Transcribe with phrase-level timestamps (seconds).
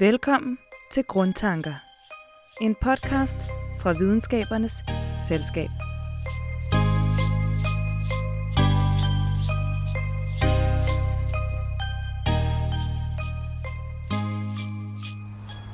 [0.00, 0.58] Velkommen
[0.90, 1.74] til Grundtanker.
[2.60, 3.38] En podcast
[3.80, 4.72] fra Videnskabernes
[5.28, 5.68] Selskab.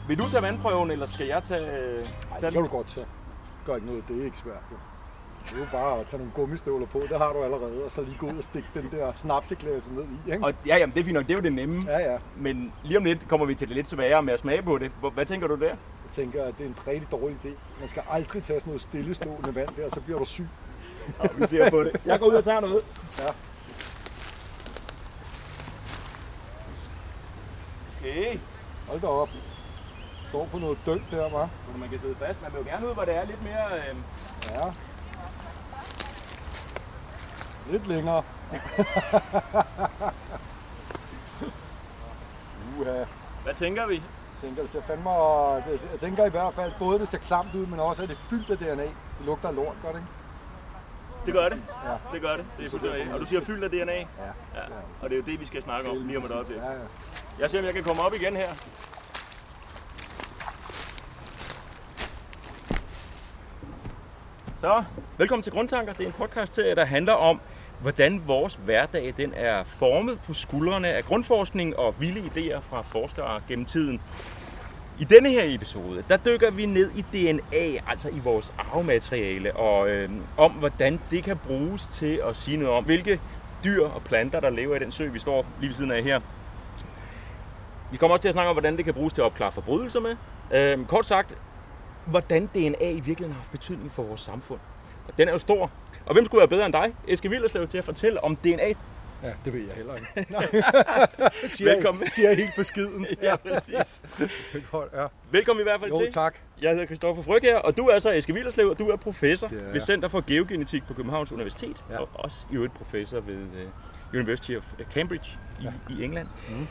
[0.09, 3.07] Vil du tage vandprøven, eller skal jeg tage, Nej, tage det kan du godt tage.
[3.67, 4.63] Gør ikke noget, det er ikke svært.
[4.73, 4.77] Jo.
[5.45, 8.03] Det er jo bare at tage nogle gummistøvler på, det har du allerede, og så
[8.03, 10.33] lige gå ud og stikke den der snapseklasse ned i.
[10.33, 10.45] Ikke?
[10.45, 11.83] Og, ja, jamen, det er fint nok, det er jo det nemme.
[11.87, 12.19] Ja, ja.
[12.37, 14.91] Men lige om lidt kommer vi til det lidt sværere med at smage på det.
[15.15, 15.67] Hvad tænker du der?
[15.67, 15.77] Jeg
[16.13, 17.49] tænker, at det er en rigtig dårlig idé.
[17.81, 20.47] Man skal aldrig tage sådan noget stillestående vand der, så bliver du syg.
[21.23, 22.01] Ja, vi ser på det.
[22.05, 22.85] Jeg går ud og tager noget.
[23.19, 23.29] Ja.
[28.01, 28.39] Okay.
[28.89, 29.29] Hold da op.
[30.29, 31.49] Står på noget dølt der.
[31.73, 32.43] Så man kan sidde fast.
[32.43, 33.79] Man vil jo gerne ud, hvor det er lidt mere...
[33.79, 33.97] Øh...
[34.51, 34.73] Ja.
[37.71, 38.23] Lidt længere.
[42.81, 43.05] Uha.
[43.45, 43.95] Hvad tænker vi?
[43.95, 44.03] Jeg
[44.43, 47.81] tænker, det ser fandme, jeg tænker i hvert fald, både det ser klamt ud, men
[47.81, 48.83] også at det er fyldt af DNA.
[48.85, 48.93] Det
[49.27, 50.09] lugter af lort, gør det ikke?
[51.27, 51.63] Det gør det.
[51.85, 51.97] Ja.
[52.13, 52.45] Det gør det.
[52.59, 53.15] Det er fuldstændig.
[53.15, 53.93] Og du siger fyldt af DNA.
[53.93, 54.05] Ja.
[54.55, 54.63] Ja.
[55.03, 56.57] Og det er jo det, vi skal snakke om lige om et øjeblik.
[56.57, 56.79] Ja, ja.
[57.39, 58.49] Jeg ser, om jeg kan komme op igen her.
[64.61, 64.85] Så,
[65.19, 65.93] velkommen til Grundtanker.
[65.93, 67.41] Det er en podcast, der handler om,
[67.85, 73.41] hvordan vores hverdag den er formet på skuldrene af grundforskning og vilde idéer fra forskere
[73.49, 74.01] gennem tiden.
[74.99, 79.89] I denne her episode, der dykker vi ned i DNA, altså i vores arvemateriale, og
[79.89, 83.21] øh, om hvordan det kan bruges til at sige noget om, hvilke
[83.65, 86.21] dyr og planter, der lever i den sø, vi står lige ved siden af her.
[87.91, 90.01] Vi kommer også til at snakke om, hvordan det kan bruges til at opklare forbrydelser
[90.01, 90.17] med.
[90.53, 91.37] Øh, kort sagt,
[92.07, 94.61] hvordan DNA i virkeligheden har haft betydning for vores samfund.
[95.19, 95.71] Den er jo stor.
[96.07, 98.69] Og hvem skulle være bedre end dig, Eske Villerslev, til at fortælle om DNA?
[99.23, 100.27] Ja, det ved jeg heller ikke.
[101.57, 102.03] siger Velkommen.
[102.05, 103.07] Jeg, siger jeg helt beskiden.
[103.23, 104.03] Ja, præcis.
[104.71, 105.07] Godt, ja.
[105.31, 106.13] Velkommen i hvert fald Jo, til.
[106.13, 106.35] tak.
[106.63, 109.49] Jeg hedder Christoffer Fryg her, og du er så Eske Villerslev, og du er professor
[109.53, 109.73] jeg.
[109.73, 111.99] ved Center for Geogenetik på Københavns Universitet, Ja.
[111.99, 115.31] og også i øvrigt professor ved uh, University of Cambridge
[115.61, 115.71] i, Ja.
[115.95, 116.27] i England.
[116.49, 116.67] Mhm.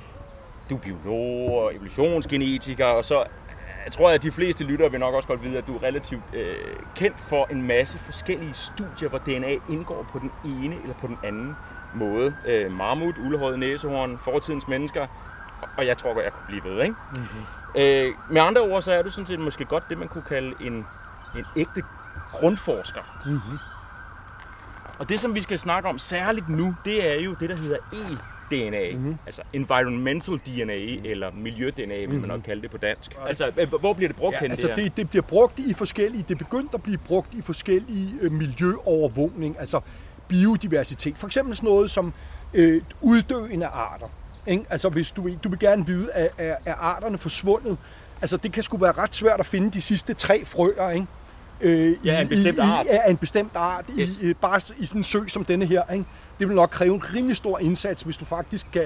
[0.70, 3.24] Du er biolog og evolutionsgenetiker, og så
[3.86, 6.24] jeg tror at de fleste lyttere vil nok også godt vide, at du er relativt
[6.34, 6.56] øh,
[6.96, 11.18] kendt for en masse forskellige studier, hvor DNA indgår på den ene eller på den
[11.24, 11.56] anden
[11.96, 12.36] måde.
[12.46, 15.08] Øh, mammut, uldehåret næsehorn, fortidens mennesker,
[15.78, 16.96] og jeg tror godt, jeg kunne blive ved, ikke?
[17.16, 17.82] Mm-hmm.
[17.82, 20.54] Øh, med andre ord, så er du sådan set måske godt det, man kunne kalde
[20.62, 20.74] en,
[21.36, 21.84] en ægte
[22.32, 23.02] grundforsker.
[23.26, 23.58] Mm-hmm.
[25.00, 27.78] Og det, som vi skal snakke om særligt nu, det er jo det, der hedder
[27.94, 28.33] e-DNA.
[28.52, 28.98] Mhm.
[29.00, 29.18] Mm-hmm.
[29.26, 30.74] Altså environmental DNA,
[31.10, 33.12] eller miljø-DNA, vil man nok kalde det på dansk.
[33.28, 36.26] Altså, øh, hvor bliver det brugt Ja, hen altså det, det bliver brugt i forskellige,
[36.28, 39.80] det er begyndt at blive brugt i forskellige øh, miljøovervågning, altså
[40.28, 41.18] biodiversitet.
[41.18, 42.14] For eksempel sådan noget som
[42.54, 44.08] øh, uddøende arter.
[44.48, 44.66] Ikke?
[44.70, 47.78] Altså hvis du, du vil gerne vide, at er, er arterne forsvundet?
[48.22, 51.08] Altså det kan sgu være ret svært at finde de sidste tre frøer, ikke?
[51.62, 52.86] Øh, Ja, en bestemt i, art.
[52.86, 54.20] I, ja, en bestemt art, Yes.
[54.20, 55.92] i, i, bare i sådan en sø som denne her.
[55.94, 56.06] Ikke?
[56.40, 58.86] Det vil nok kræve en rimelig stor indsats, hvis du faktisk kan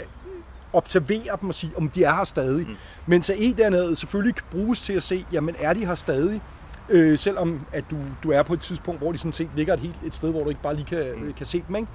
[0.73, 2.67] observere dem og sige, om de er her stadig.
[2.67, 2.75] Mm.
[3.05, 6.41] Men så e-dernede selvfølgelig kan bruges til at se, jamen er de her stadig?
[6.89, 9.79] Øh, selvom at du, du er på et tidspunkt, hvor de sådan set ligger et,
[9.79, 11.33] helt, et sted, hvor du ikke bare lige kan, mm.
[11.33, 11.75] kan se dem.
[11.75, 11.87] Ikke?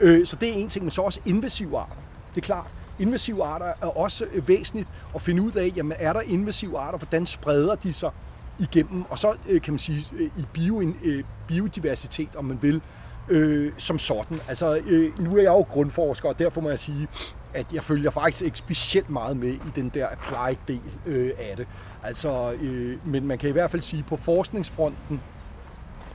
[0.00, 1.94] Øh, så det er en ting, men så også invasive arter.
[2.34, 2.66] Det er klart.
[2.98, 6.98] Invasive arter er også øh, væsentligt at finde ud af, jamen er der invasive arter,
[6.98, 8.10] hvordan spreder de sig
[8.58, 12.82] igennem, og så øh, kan man sige øh, i bio, øh, biodiversitet, om man vil,
[13.28, 14.40] øh, som sådan.
[14.48, 17.08] Altså, øh, nu er jeg jo grundforsker, og derfor må jeg sige,
[17.54, 21.66] at jeg følger faktisk ikke specielt meget med i den der applied-del øh, af det.
[22.02, 25.20] Altså, øh, men man kan i hvert fald sige, at på forskningsfronten,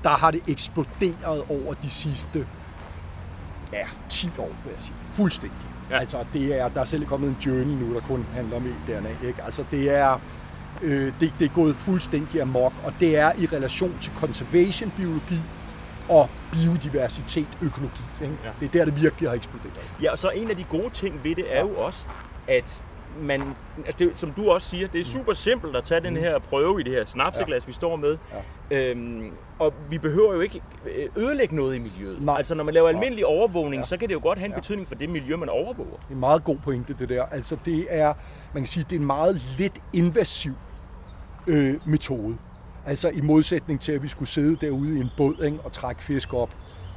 [0.03, 2.48] der har det eksploderet over de sidste
[3.74, 4.96] ja, 10 år, vil jeg sige.
[5.14, 5.58] Fuldstændig.
[5.90, 6.00] Ja.
[6.00, 9.28] Altså, det er, der er selv kommet en journal nu, der kun handler om e-DNA.
[9.28, 9.44] Ikke?
[9.44, 10.22] Altså, det er,
[10.81, 15.42] øh, det, det er gået fuldstændig amok, og det er i relation til conservation biologi
[16.09, 18.02] og biodiversitet økologi.
[18.22, 18.34] Ikke?
[18.44, 18.47] Ja.
[18.50, 18.53] Ja.
[18.59, 19.80] Det er der, det virkelig har eksploderet.
[20.03, 22.06] Ja, og så en af de gode ting ved det er jo også,
[22.48, 22.86] at
[23.22, 23.42] man,
[23.86, 26.80] altså det, som du også siger, det er super simpelt at tage den her prøve
[26.81, 28.18] i det her snapseglas, vi står med.
[28.72, 28.78] Ja.
[28.78, 30.62] Øhm, og vi behøver jo ikke
[30.95, 32.22] øh, ødelægge noget i miljøet.
[32.22, 32.38] Nej.
[32.38, 33.88] Altså når man laver almindelig overvågning, Ja.
[33.88, 34.57] så kan det jo godt have en Ja.
[34.57, 35.89] betydning for det miljø, man overvåger.
[35.92, 37.25] Det er en meget god pointe, det der.
[37.25, 38.13] Altså, det er,
[38.54, 40.54] man kan sige, det er en meget lidt invasiv
[41.48, 42.38] øh, metode.
[42.89, 46.03] Altså, i modsætning til, at vi skulle sidde derude i en båd ikke, og trække
[46.03, 46.50] fisk op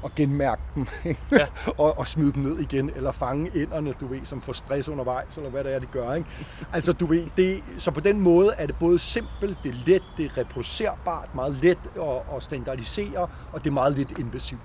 [0.02, 0.86] og genmærke dem?
[1.32, 1.46] Ja.
[1.78, 5.36] og, og smide dem ned igen, eller fange inderne, du ved, som får stress undervejs,
[5.36, 6.14] eller hvad det er, de gør.
[6.14, 6.28] Ikke?
[6.72, 10.02] Altså, du ved, det, så på den måde er det både simpelt, det er let,
[10.16, 14.60] det er reproducerbart, meget let at, at standardisere, og det er meget lidt invasivt.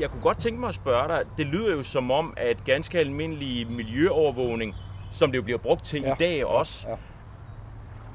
[0.00, 2.98] Jeg kunne godt tænke mig at spørge dig, det lyder jo som om, at ganske
[2.98, 4.74] almindelig miljøovervågning,
[5.10, 6.02] som det jo bliver brugt til.
[6.02, 6.12] Ja.
[6.12, 6.94] i dag også, Ja.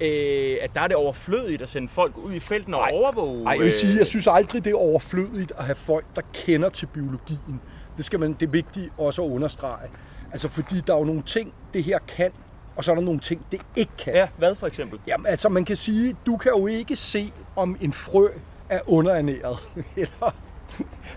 [0.02, 2.90] Øh, at der er det overflødigt at sende folk ud i felten og Nej.
[2.94, 3.44] overvåge.
[3.44, 6.22] Nej, jeg vil sige, øh, jeg synes aldrig, det er overflødigt at have folk, der
[6.34, 7.62] kender til biologien.
[7.98, 9.90] Det, skal man, det er vigtigt også at understrege.
[10.32, 12.32] Altså, fordi der er jo nogle ting, det her kan,
[12.76, 14.14] og så er der nogle ting, det ikke kan.
[14.14, 15.00] Ja, hvad for eksempel?
[15.08, 18.28] Jamen, altså, man kan sige, du kan jo ikke se, om en frø
[18.70, 19.58] er underernæret.
[19.96, 20.36] Eller,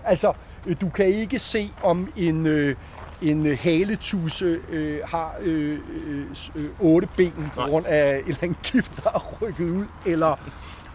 [0.03, 0.33] altså,
[0.65, 2.75] øh, du kan ikke se, om en, øh,
[3.23, 6.25] en øh, haletusse øh, har øh, øh,
[6.55, 9.85] øh, otte ben på grund af en eller anden gift, der er rykket ud.
[10.05, 10.35] Eller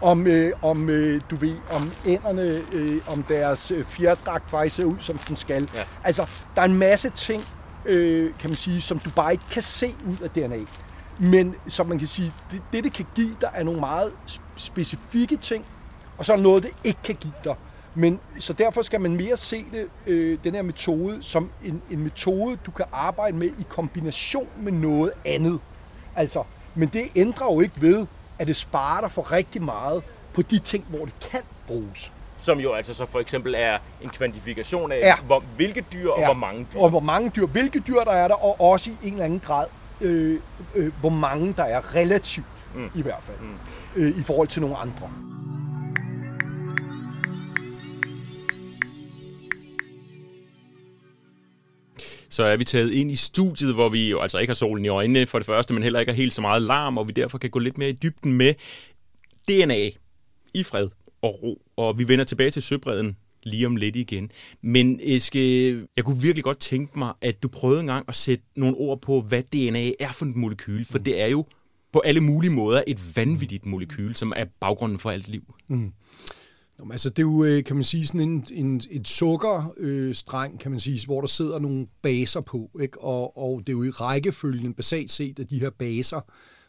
[0.01, 4.83] om, øh, om øh, du ved, om ænderne, øh, om deres øh, fjerdragt faktisk ser
[4.83, 5.69] ud, som den skal.
[5.75, 5.83] Ja.
[6.03, 7.43] Altså, der er en masse ting,
[7.85, 10.59] øh, kan man sige, som du bare ikke kan se ud af DNA.
[11.19, 14.41] Men som man kan sige, det, det, det kan give dig, er nogle meget sp-
[14.55, 15.65] specifikke ting,
[16.17, 17.55] og så er noget, det ikke kan give dig.
[17.95, 22.03] Men, så derfor skal man mere se det, øh, den her metode, som en, en
[22.03, 25.59] metode, du kan arbejde med i kombination med noget andet.
[26.15, 26.43] Altså,
[26.75, 28.05] men det ændrer jo ikke ved,
[28.39, 30.03] at det sparer dig for rigtig meget
[30.33, 32.11] på de ting, hvor det kan bruges.
[32.37, 35.15] Som jo altså så for eksempel er en kvantifikation af, Ja.
[35.25, 36.25] hvor, hvilke dyr og Ja.
[36.25, 36.79] hvor mange dyr.
[36.79, 39.39] Og hvor mange dyr, hvilke dyr der er der, og også i en eller anden
[39.39, 39.65] grad,
[40.01, 40.39] øh,
[40.75, 42.45] øh, hvor mange der er relativt,
[42.75, 42.89] Mm.
[42.95, 43.55] i hvert fald, mm.
[43.95, 45.09] øh, i forhold til nogle andre.
[52.29, 54.87] Så er vi taget ind i studiet, hvor vi jo altså ikke har solen i
[54.87, 57.37] øjnene for det første, men heller ikke har helt så meget larm, og vi derfor
[57.37, 58.53] kan gå lidt mere i dybden med
[59.47, 59.89] DNA
[60.53, 60.89] i fred
[61.21, 61.61] og ro.
[61.77, 64.31] Og vi vender tilbage til søbredden lige om lidt igen.
[64.61, 68.43] Men Eske, jeg kunne virkelig godt tænke mig, at du prøvede en gang at sætte
[68.55, 71.45] nogle ord på, hvad DNA er for et molekyl, for det er jo
[71.93, 75.53] på alle mulige måder et vanvittigt molekyl, som er baggrunden for alt liv.
[75.67, 75.77] Nå,
[76.83, 80.15] men altså, det er jo, øh, kan man sige, sådan en, en, et sukkerstreng, øh,
[80.15, 83.01] streng, kan man sige, hvor der sidder nogle baser på, ikke?
[83.01, 86.21] Og, og det er jo i rækkefølgen, basalt set, af de her baser,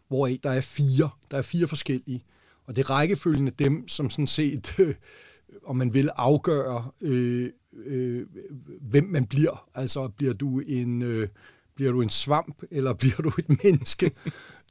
[0.08, 1.10] hvor der er fire.
[1.30, 2.24] Der er fire forskellige.
[2.66, 4.94] Og det er rækkefølgen af dem, som sådan set, øh,
[5.64, 7.50] om man vil afgøre, øh,
[7.86, 8.26] øh,
[8.80, 9.68] hvem man bliver.
[9.74, 11.02] Altså, bliver du en...
[11.02, 11.28] Øh,
[11.76, 14.10] bliver du en svamp, eller bliver du et menneske?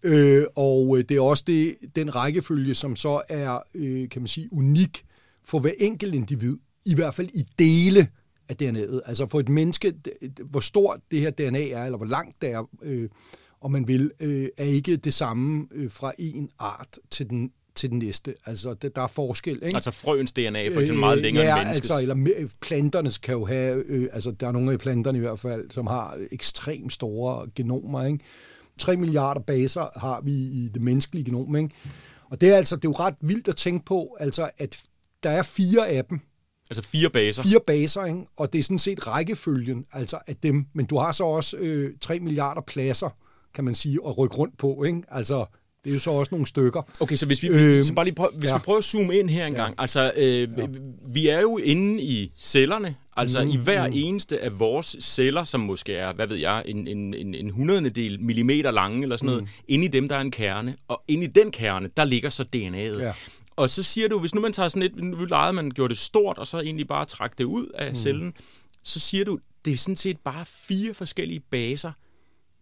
[0.04, 4.28] øh, og øh, det er også det, den rækkefølge, som så er, øh, kan man
[4.28, 5.06] sige, unik
[5.50, 8.08] for hver enkelt individ, i hvert fald i dele
[8.50, 9.00] af DNA'et.
[9.06, 9.94] Altså for et menneske,
[10.46, 13.10] hvor stort det her DNA er, eller hvor langt det er, øh,
[13.62, 17.90] om man vil, øh, er ikke det samme øh, fra en art til den, til
[17.90, 18.34] den næste.
[18.46, 19.76] Altså det, der er forskel, ikke?
[19.76, 21.92] Altså frøens DNA er for eksempel meget længere ja, end menneskets.
[21.92, 25.22] altså, eller me- planterne kan jo have, øh, altså der er nogle af planterne i
[25.22, 28.20] hvert fald, som har ekstremt store genomer, ikke?
[28.80, 31.70] 3 milliarder baser har vi i det menneskelige genom, ikke?
[32.30, 34.84] Og det er altså, det er jo ret vildt at tænke på, altså at
[35.24, 36.20] der er fire af dem,
[36.72, 37.44] Altså fire baser.
[37.44, 38.20] fire baser, ikke?
[38.38, 41.92] og det er sådan set rækkefølgen, altså af dem, men du har så også øh,
[42.02, 43.10] 3 milliarder pladser,
[43.56, 45.02] kan man sige, at rykke rundt på, ikke?
[45.08, 45.46] Altså,
[45.84, 46.82] det er jo så også nogle stykker.
[47.00, 48.58] Okay, så hvis vi, Øhm, så bare lige prøv, hvis ja.
[48.58, 49.76] vi prøver at zoome ind her en gang.
[49.78, 50.68] Altså, øh, ja.
[51.14, 52.96] vi er jo inde i cellerne.
[53.18, 53.94] Altså mm, i hver mm.
[53.96, 58.22] eneste af vores celler, som måske er, hvad ved jeg, en, en, en, en hundrededel
[58.22, 59.50] millimeter lange eller sådan noget, mm.
[59.68, 60.76] inde i dem, der er en kerne.
[60.88, 63.04] Og inde i den kerne, der ligger så DNA'et.
[63.04, 63.14] Ja.
[63.60, 66.00] Og så siger du, hvis nu man tager sådan et, nu legede man gjorde det
[66.00, 67.96] stort, og så egentlig bare trak det ud af mm.
[67.96, 68.34] cellen,
[68.84, 71.92] så siger du, det er sådan set bare fire forskellige baser,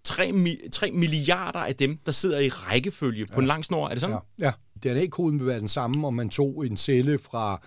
[0.04, 3.88] 3, mi- 3 milliarder af dem, der sidder i rækkefølge på en lang snor.
[3.88, 4.18] Er det sådan?
[4.39, 4.51] Ja,
[4.86, 4.94] ja.
[4.94, 7.62] DNA-koden vil være den samme, om man tog en celle fra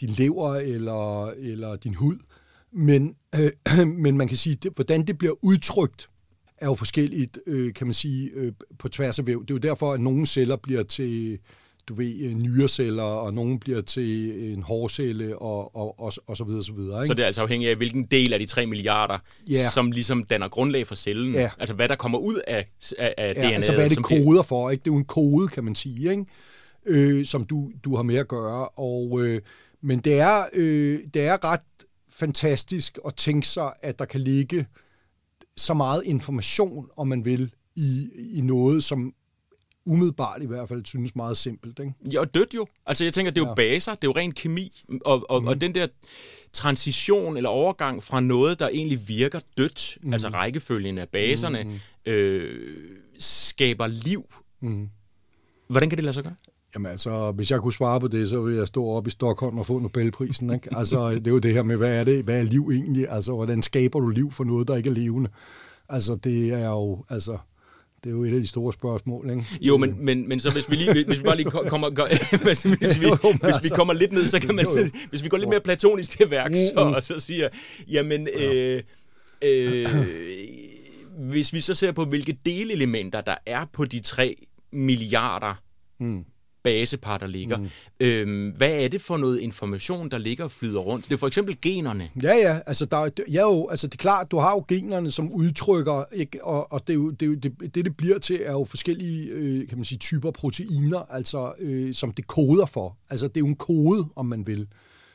[0.00, 2.18] din lever eller, eller din hud.
[2.72, 6.08] Men, øh, men man kan sige, det, hvordan det bliver udtrykt,
[6.58, 9.42] er jo forskelligt, øh, kan man sige, øh, på tværs af væv.
[9.42, 11.38] Det er jo derfor, at nogle celler bliver til
[11.88, 16.44] du ved, øh, nyreceller, og nogle bliver til en hårcelle, og, og, og, og så
[16.44, 16.98] videre, så videre.
[17.00, 17.06] Ikke?
[17.06, 19.18] Så det er altså afhængigt af, hvilken del af de 3 milliarder,
[19.50, 19.70] Ja.
[19.70, 21.34] som ligesom danner grundlag for cellen.
[21.34, 21.50] Ja.
[21.58, 22.66] Altså hvad der kommer ud af,
[22.98, 23.54] af, af Ja, DNA'et.
[23.54, 24.80] altså hvad det som koder for, ikke?
[24.84, 26.24] Det er jo en kode, kan man sige, ikke?
[26.86, 28.68] Øh, som du, du har med at gøre.
[28.68, 29.40] Og, øh,
[29.82, 31.60] men det er, øh, det er ret
[32.10, 34.66] fantastisk at tænke sig, at der kan ligge
[35.56, 39.12] så meget information, om man vil, i, i noget, som
[39.86, 41.78] umiddelbart i hvert fald synes meget simpelt.
[41.78, 41.92] Ikke?
[42.12, 42.66] Ja, og dødt jo.
[42.86, 43.54] Altså jeg tænker, det er jo Ja.
[43.54, 44.84] baser, det er jo ren kemi.
[45.04, 45.48] Og, og, mm.
[45.48, 45.86] og den der
[46.52, 50.12] transition eller overgang fra noget, der egentlig virker dødt, mm.
[50.12, 52.12] altså rækkefølgen af baserne, mm.
[52.12, 52.76] øh,
[53.18, 54.24] skaber liv.
[54.60, 54.88] Mm.
[55.68, 56.34] Hvordan kan det lade sig gøre?
[56.74, 59.58] Jamen altså, hvis jeg kunne svare på det, så ville jeg stå op i Stockholm
[59.58, 60.52] og få Nobelprisen.
[60.54, 60.68] Ikke?
[60.72, 62.24] Altså, det er jo det her med, hvad er det?
[62.24, 63.08] Hvad er liv egentlig?
[63.08, 65.30] Altså, hvordan skaber du liv for noget, der ikke er levende?
[65.88, 67.38] Altså, det er jo, altså,
[68.04, 69.44] det er jo et af de store spørgsmål, ikke?
[69.60, 72.08] Jo, men, men, men så hvis vi, lige, hvis vi bare lige ko- kommer, går,
[72.44, 73.06] hvis, hvis, vi, hvis vi
[73.42, 74.70] altså- kommer lidt ned, så kan man, jo.
[75.10, 77.48] hvis vi går lidt mere platonisk til værk, så, og så siger,
[77.88, 78.82] jamen, øh,
[79.42, 79.86] øh,
[81.18, 84.36] hvis vi så ser på, hvilke delelementer der er på de tre
[84.72, 85.54] milliarder
[86.00, 86.24] mm
[86.64, 87.56] basepar, der ligger.
[87.56, 87.68] Mm.
[88.00, 91.04] Øhm, hvad er det for noget information, der ligger og flyder rundt?
[91.04, 92.10] Det er for eksempel generne.
[92.22, 92.58] Ja, ja.
[92.66, 96.44] Altså, der, ja jo, altså det er klart, du har jo generne, som udtrykker, ikke?
[96.44, 98.64] Og, og det, er jo, det, er jo, det, det, det bliver til, er jo
[98.64, 102.96] forskellige øh, kan man sige, typer proteiner, altså, øh, som det koder for.
[103.10, 104.66] Altså, det er jo en kode, om man vil,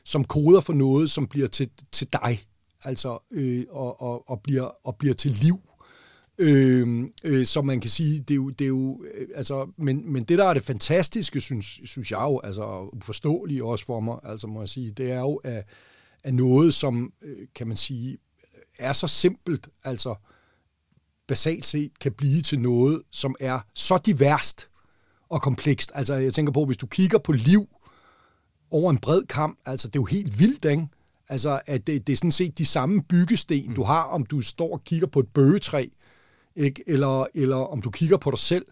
[0.05, 2.39] som koder for noget, som bliver til, til dig,
[2.83, 5.59] altså, øh, og, og, og, bliver, og bliver til liv.
[6.41, 10.13] Øh, øh, så man kan sige, det er jo, det er jo øh, altså, men,
[10.13, 14.17] men det der er det fantastiske, synes, synes jeg jo, altså uforståeligt også for mig,
[14.23, 15.63] altså må jeg sige, det er jo at,
[16.23, 18.17] at noget, som øh, kan man sige,
[18.77, 20.15] er så simpelt, altså
[21.27, 24.69] basalt set kan blive til noget, som er så diverst
[25.29, 25.91] og komplekst.
[25.95, 27.67] Altså jeg tænker på, hvis du kigger på liv
[28.71, 30.87] over en bred kamp, altså det er jo helt vildt, ikke?
[31.29, 34.73] Altså, at det, det er sådan set de samme byggesten, du har, om du står
[34.73, 35.87] og kigger på et bøgetræ,
[36.59, 36.83] ikke?
[36.87, 38.65] Eller, eller om du kigger på dig selv.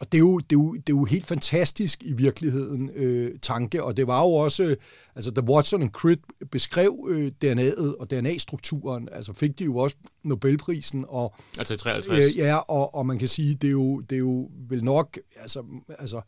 [0.00, 3.38] Og det er jo, det er jo, det er jo helt fantastisk i virkeligheden øh,
[3.42, 4.76] tanke, og det var jo også,
[5.14, 9.96] altså da Watson and Crick beskrev øh, DNA'et og DNA-strukturen, altså fik de jo også
[10.22, 11.04] Nobelprisen.
[11.08, 12.26] Og, altså i 53?
[12.26, 15.18] Øh, ja, og, og man kan sige, det er jo, det er jo vel nok,
[15.36, 15.64] altså,
[15.98, 16.20] altså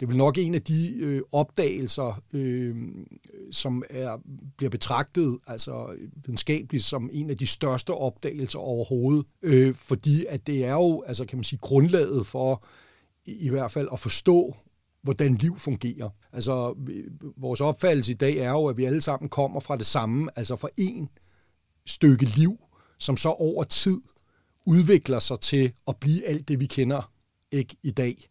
[0.00, 2.76] det er vel nok en af de øh, opdagelser, øh,
[3.52, 4.18] som er,
[4.56, 10.64] bliver betragtet altså videnskabeligt som en af de største opdagelser overhovedet, øh, fordi at det
[10.64, 12.64] er jo, altså kan man sige, grundlaget for
[13.24, 14.56] i, i hvert fald at forstå,
[15.02, 16.08] hvordan liv fungerer.
[16.32, 16.74] Altså,
[17.36, 20.56] vores opfattelse i dag er jo, at vi alle sammen kommer fra det samme, altså
[20.56, 21.08] fra en
[21.86, 22.58] stykke liv,
[22.98, 24.00] som så over tid
[24.66, 27.12] udvikler sig til at blive alt det, vi kender
[27.52, 28.28] ikke i dag.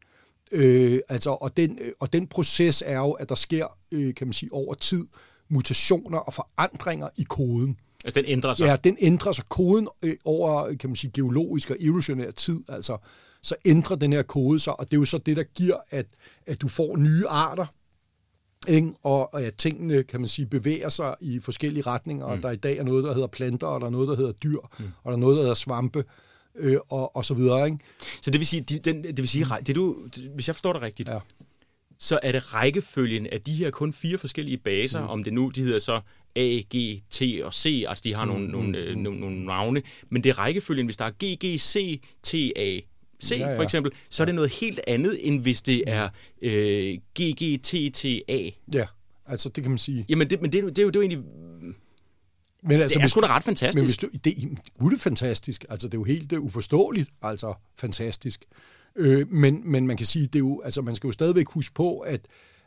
[0.51, 4.27] Øh, altså, og, den, øh, og den proces er jo, at der sker, øh, kan
[4.27, 5.08] man sige, over tid
[5.50, 7.77] mutationer og forandringer i koden.
[8.06, 8.65] Altså den ændrer sig?
[8.65, 9.46] Ja, den ændrer sig.
[9.50, 12.98] Koden øh, over, kan man sige, geologisk og evolutionær tid, altså,
[13.41, 16.06] så ændrer den her kode sig, og det er jo så det, der giver, at,
[16.46, 17.65] at du får nye arter,
[18.68, 18.94] ikke?
[19.03, 22.41] Og, og at tingene, kan man sige, bevæger sig i forskellige retninger, mm.
[22.41, 24.60] der i dag er noget, der hedder planter, og der er noget, der hedder dyr,
[24.79, 24.86] mm.
[25.03, 26.03] og der er noget, der hedder svampe,
[26.60, 27.66] øh, og, og så videre.
[27.66, 27.78] Ikke?
[28.22, 29.98] Så det vil sige, de, den, det vil sige det du,
[30.36, 31.20] hvis jeg forstår det rigtigt, ja.
[32.00, 35.10] så er det rækkefølgen af de her kun fire forskellige baser, mm.
[35.10, 36.01] om det nu, de hedder så
[36.36, 38.32] A, G, T og C, altså de har mm.
[38.32, 38.51] nogle, mm.
[38.51, 42.01] nogle, øh, nogle, nogle navne, men det er rækkefølgen, hvis der er G, G, C,
[42.24, 42.80] T, A,
[43.24, 43.58] C ja, ja.
[43.58, 46.10] for eksempel, så er det noget helt andet, end hvis det er
[46.42, 48.50] øh, G, G, T, T, A.
[48.74, 48.88] Ja,
[49.25, 50.06] altså det kan man sige.
[50.10, 51.24] Jamen, det, men det, det, er jo, det er jo egentlig
[52.63, 53.82] men altså, det er sgu da ret fantastisk.
[53.82, 54.58] Men hvis du, det,
[54.94, 55.66] er fantastisk.
[55.70, 58.46] Altså, det er jo helt det er uforståeligt, altså fantastisk.
[58.96, 61.74] Øh, men, men man kan sige, det er jo, altså, man skal jo stadigvæk huske
[61.74, 62.22] på, at,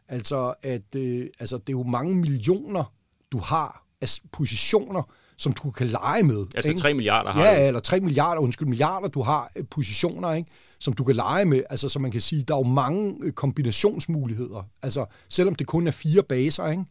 [0.09, 2.93] altså, at øh, altså, det er jo mange millioner,
[3.33, 5.03] du har af positioner,
[5.37, 6.47] som du kan lege med.
[6.55, 6.81] Altså ikke?
[6.81, 7.67] 3 milliarder har Ja, du.
[7.67, 10.51] eller 3 milliarder, undskyld, milliarder, du har øh, positioner, ikke?
[10.79, 11.63] som du kan lege med.
[11.71, 14.69] Altså, så man kan sige, der er jo mange øh, kombinationsmuligheder.
[14.83, 16.85] Altså, selvom det kun er fire baser, ikke?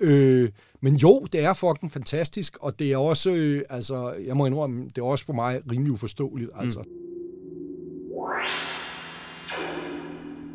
[0.00, 0.48] Øh,
[0.80, 4.84] men jo, det er fucking fantastisk, og det er også, øh, altså, jeg må indrømme,
[4.86, 6.60] det er også for mig rimelig uforståeligt, mm.
[6.60, 6.84] altså.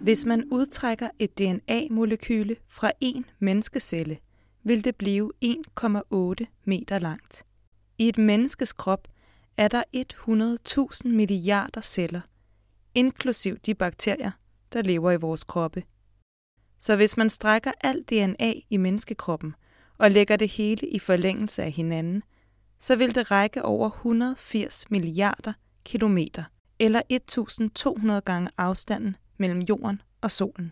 [0.03, 4.17] Hvis man udtrækker et DNA-molekyle fra en menneskecelle,
[4.63, 7.43] vil det blive 1,8 meter langt.
[7.97, 9.07] I et menneskes krop
[9.57, 9.83] er der
[11.05, 12.21] 100.000 milliarder celler,
[12.95, 14.31] inklusiv de bakterier,
[14.73, 15.83] der lever i vores kroppe.
[16.83, 19.55] Så hvis man strækker alt DNA i menneskekroppen
[19.97, 22.23] og lægger det hele i forlængelse af hinanden,
[22.79, 25.53] så vil det række over 180 milliarder
[25.85, 26.43] kilometer,
[26.79, 30.71] eller 1200 gange afstanden mellem jorden og solen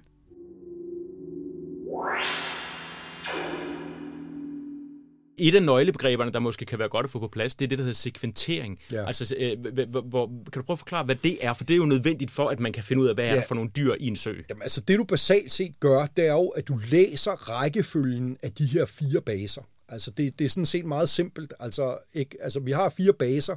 [5.38, 7.78] et af nøglebegreberne, der måske kan være godt at få på plads, det er det,
[7.78, 8.80] der hedder sekventering.
[8.92, 9.06] Ja.
[9.06, 9.58] Altså, øh,
[9.90, 11.54] hvor, kan du prøve at forklare, hvad det er?
[11.54, 13.32] For det er jo nødvendigt for, at man kan finde ud af, hvad ja.
[13.32, 14.34] er det for nogle dyr i en sø.
[14.50, 18.52] Jamen, altså, det du basalt set gør, det er jo, at du læser rækkefølgen af
[18.52, 19.62] de her fire baser.
[19.90, 21.54] Altså, det, det er sådan set meget simpelt.
[21.60, 22.38] Altså, ikke?
[22.42, 23.56] altså vi har fire baser,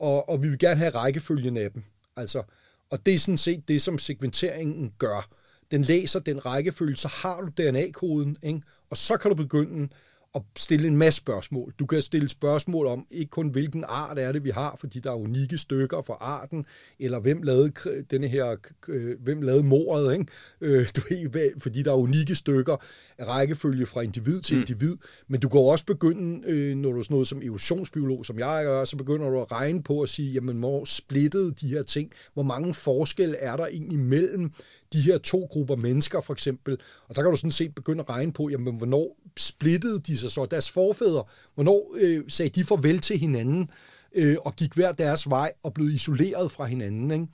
[0.00, 1.84] og, og vi vil gerne have rækkefølgen af dem.
[2.16, 2.42] Altså,
[2.90, 5.28] og det er sådan set det, som sekventeringen gør.
[5.70, 8.60] Den læser den rækkefølge, så har du DNA-koden, ikke?
[8.90, 9.88] og så kan du begynde
[10.34, 11.74] og stille en masse spørgsmål.
[11.78, 15.10] Du kan stille spørgsmål om ikke kun hvilken art er det, vi har, fordi der
[15.10, 16.66] er unikke stykker for arten,
[16.98, 17.72] eller hvem lavede
[18.10, 18.56] denne her,
[18.88, 20.26] øh, hvem lavede mordet, ikke?
[20.60, 22.76] Øh, du ved, fordi der er unikke stykker
[23.20, 24.60] rækkefølge fra individ til mm.
[24.60, 24.96] individ.
[25.28, 28.64] Men du kan også begynde, øh, når du er sådan noget som evolutionsbiolog, som jeg
[28.64, 32.12] gør, så begynder du at regne på at sige, jamen hvor splittede de her ting,
[32.34, 34.52] hvor mange forskelle er der egentlig mellem
[34.92, 38.10] de her to grupper mennesker for eksempel, og der kan du sådan set begynde at
[38.10, 42.98] regne på, jamen hvornår splittede de sig så, deres forfædre, hvornår øh, sagde de farvel
[42.98, 43.70] til hinanden,
[44.14, 47.10] øh, og gik hver deres vej og blev isoleret fra hinanden.
[47.10, 47.26] Ikke?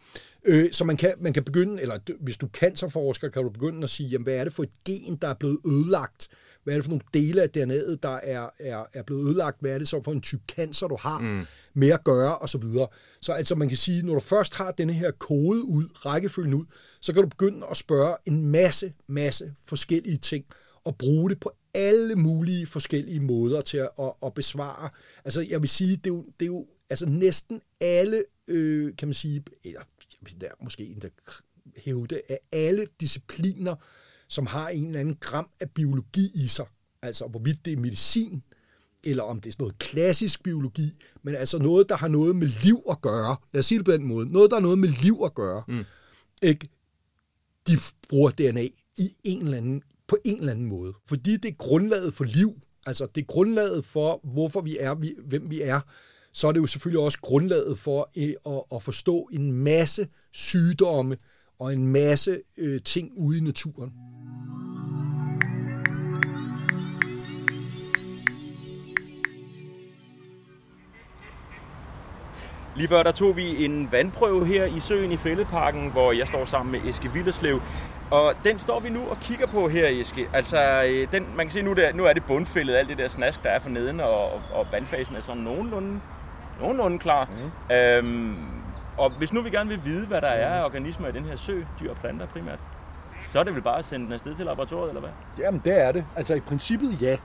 [0.45, 3.91] Øh, så man kan, man kan begynde, eller hvis du cancerforsker, kan du begynde at
[3.91, 6.29] sige, jamen, hvad er det for et gen, der er blevet ødelagt?
[6.65, 9.61] Hvad er det for nogle dele af DNA'et, der er, er, er blevet ødelagt?
[9.61, 11.47] Hvad er det så for en type cancer, du har mm.
[11.75, 12.87] med at gøre, og så videre.
[13.21, 16.65] Så altså man kan sige, når du først har denne her kode ud, rækkefølgen ud,
[17.01, 20.45] så kan du begynde at spørge en masse, masse forskellige ting,
[20.85, 24.89] og bruge det på alle mulige forskellige måder til at, at, at besvare.
[25.25, 29.09] Altså jeg vil sige, det er jo, det er jo altså næsten alle, øh, kan
[29.09, 29.81] man sige, eller
[30.33, 31.09] der måske endda
[31.76, 33.75] hævde, af alle discipliner,
[34.28, 36.66] som har en eller anden gram af biologi i sig,
[37.02, 38.43] altså hvorvidt det er medicin,
[39.04, 42.49] eller om det er sådan noget klassisk biologi, men altså noget, der har noget med
[42.62, 43.37] liv at gøre.
[43.52, 44.33] Lad os sige det på den måde.
[44.33, 45.62] Noget, der har noget med liv at gøre.
[45.69, 45.85] Mm.
[46.43, 46.69] Ikke?
[47.66, 47.78] De
[48.09, 50.95] bruger DNA i en eller anden, på en eller anden måde.
[51.07, 52.61] Fordi det er grundlaget for liv.
[52.87, 55.81] Altså det er grundlaget for, hvorfor vi er, hvem vi er.
[56.35, 61.17] Så er det jo selvfølgelig også grundlaget for øh, at, at forstå en masse sygdomme
[61.59, 63.93] og en masse øh, ting ude i naturen.
[72.76, 76.45] Lige før der tog vi en vandprøve her i søen i Fældeparken, hvor jeg står
[76.45, 77.61] sammen med Eske Villerslev.
[78.11, 80.29] Og den står vi nu og kigger på her, Eske.
[80.33, 83.09] Altså, øh, den, man kan se, nu, der, nu er det bundfældet, alt det der
[83.09, 86.00] snask, der er for neden, og, og vandfasen er sådan nogenlunde,
[86.61, 87.28] nogenlunde klar.
[87.68, 87.75] Mm.
[87.75, 88.37] Øhm,
[88.96, 91.37] og hvis nu vi gerne vil vide, hvad der er af organismer i den her
[91.37, 92.58] sø, dyr og planter primært,
[93.20, 95.11] så er det vel bare at sende den afsted til laboratoriet, eller hvad?
[95.38, 96.04] Jamen, det er det.
[96.16, 97.16] Altså i princippet ja.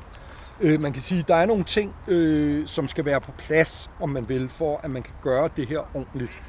[0.62, 3.90] Øh, man kan sige, at der er nogle ting, øh, som skal være på plads,
[4.00, 6.40] om man vil, for at man kan gøre det her ordentligt.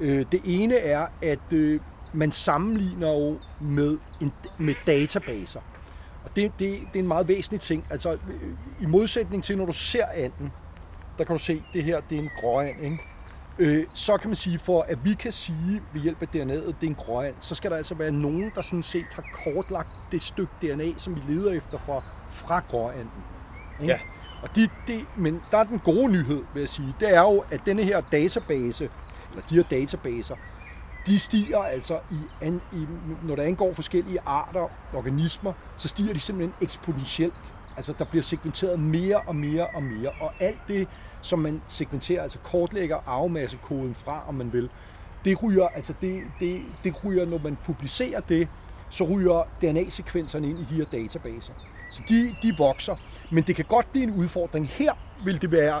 [0.00, 1.80] Øh, det ene er, at øh,
[2.12, 5.60] man sammenligner jo med, en, med databaser.
[6.24, 7.86] Og det, det, det er en meget væsentlig ting.
[7.90, 8.18] Altså, øh,
[8.80, 10.52] i modsætning til, når du ser anden,
[11.18, 12.98] der kan du se, det her det er en gråand, ikke?
[13.58, 16.82] Øh, så kan man sige, for at vi kan sige ved hjælp af DNA'et, det
[16.82, 20.22] er en gråand, så skal der altså være nogen, der sådan set har kortlagt det
[20.22, 23.10] stykke DNA, som vi leder efter fra, fra gråanden.
[23.80, 23.92] Ikke?
[23.92, 23.98] Ja.
[24.42, 27.44] Og de, de, men der er den gode nyhed, vil jeg sige, det er jo,
[27.50, 28.90] at denne her database,
[29.30, 30.36] eller de her databaser,
[31.06, 32.86] de stiger altså, i, an, i,
[33.22, 37.54] når der angår forskellige arter, organismer, så stiger de simpelthen eksponentielt.
[37.76, 40.88] Altså der bliver segmenteret mere og mere og mere, og alt det,
[41.24, 44.70] som man segmenterer, altså kortlægger arvemassekoden fra, om man vil,
[45.24, 48.48] det ryger, altså det, det, det ryger, når man publicerer det,
[48.90, 51.52] så ryger DNA-sekvenserne ind i de her databaser.
[51.90, 52.96] Så de, de vokser.
[53.30, 54.68] Men det kan godt blive en udfordring.
[54.68, 54.92] Her
[55.24, 55.80] vil, det være,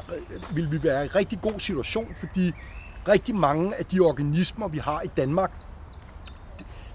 [0.54, 2.52] vil vi være i en rigtig god situation, fordi
[3.08, 5.50] rigtig mange af de organismer, vi har i Danmark,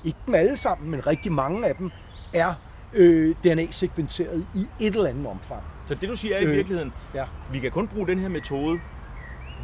[0.03, 1.91] ikke dem alle sammen, men rigtig mange af dem,
[2.33, 2.53] er
[2.93, 5.63] øh, DNA-sekventeret i et eller andet omfang.
[5.85, 7.25] Så det du siger er i øh, virkeligheden, ja.
[7.51, 8.79] vi kan kun bruge den her metode,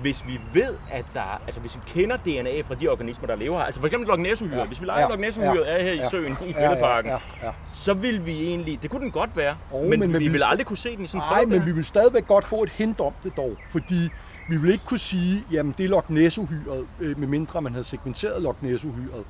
[0.01, 3.57] hvis vi ved, at der, altså hvis vi kender DNA fra de organismer, der lever
[3.57, 4.65] her, altså for eksempel Loch ja.
[4.65, 5.15] hvis vi leger ja.
[5.15, 5.77] Loch ja.
[5.77, 6.09] er her i ja.
[6.09, 9.55] søen, i Fældeparken, ja, ja, ja, så vil vi egentlig, det kunne den godt være,
[9.71, 11.65] oh, men, men, vi, vi vil aldrig kunne se den i sådan en Nej, men
[11.65, 14.09] vi vil stadigvæk godt få et hint om det dog, fordi
[14.49, 18.41] vi vil ikke kunne sige, jamen det er Loch Ness-uhyret, øh, medmindre man havde segmenteret
[18.41, 19.23] Loch Ness-uhyret.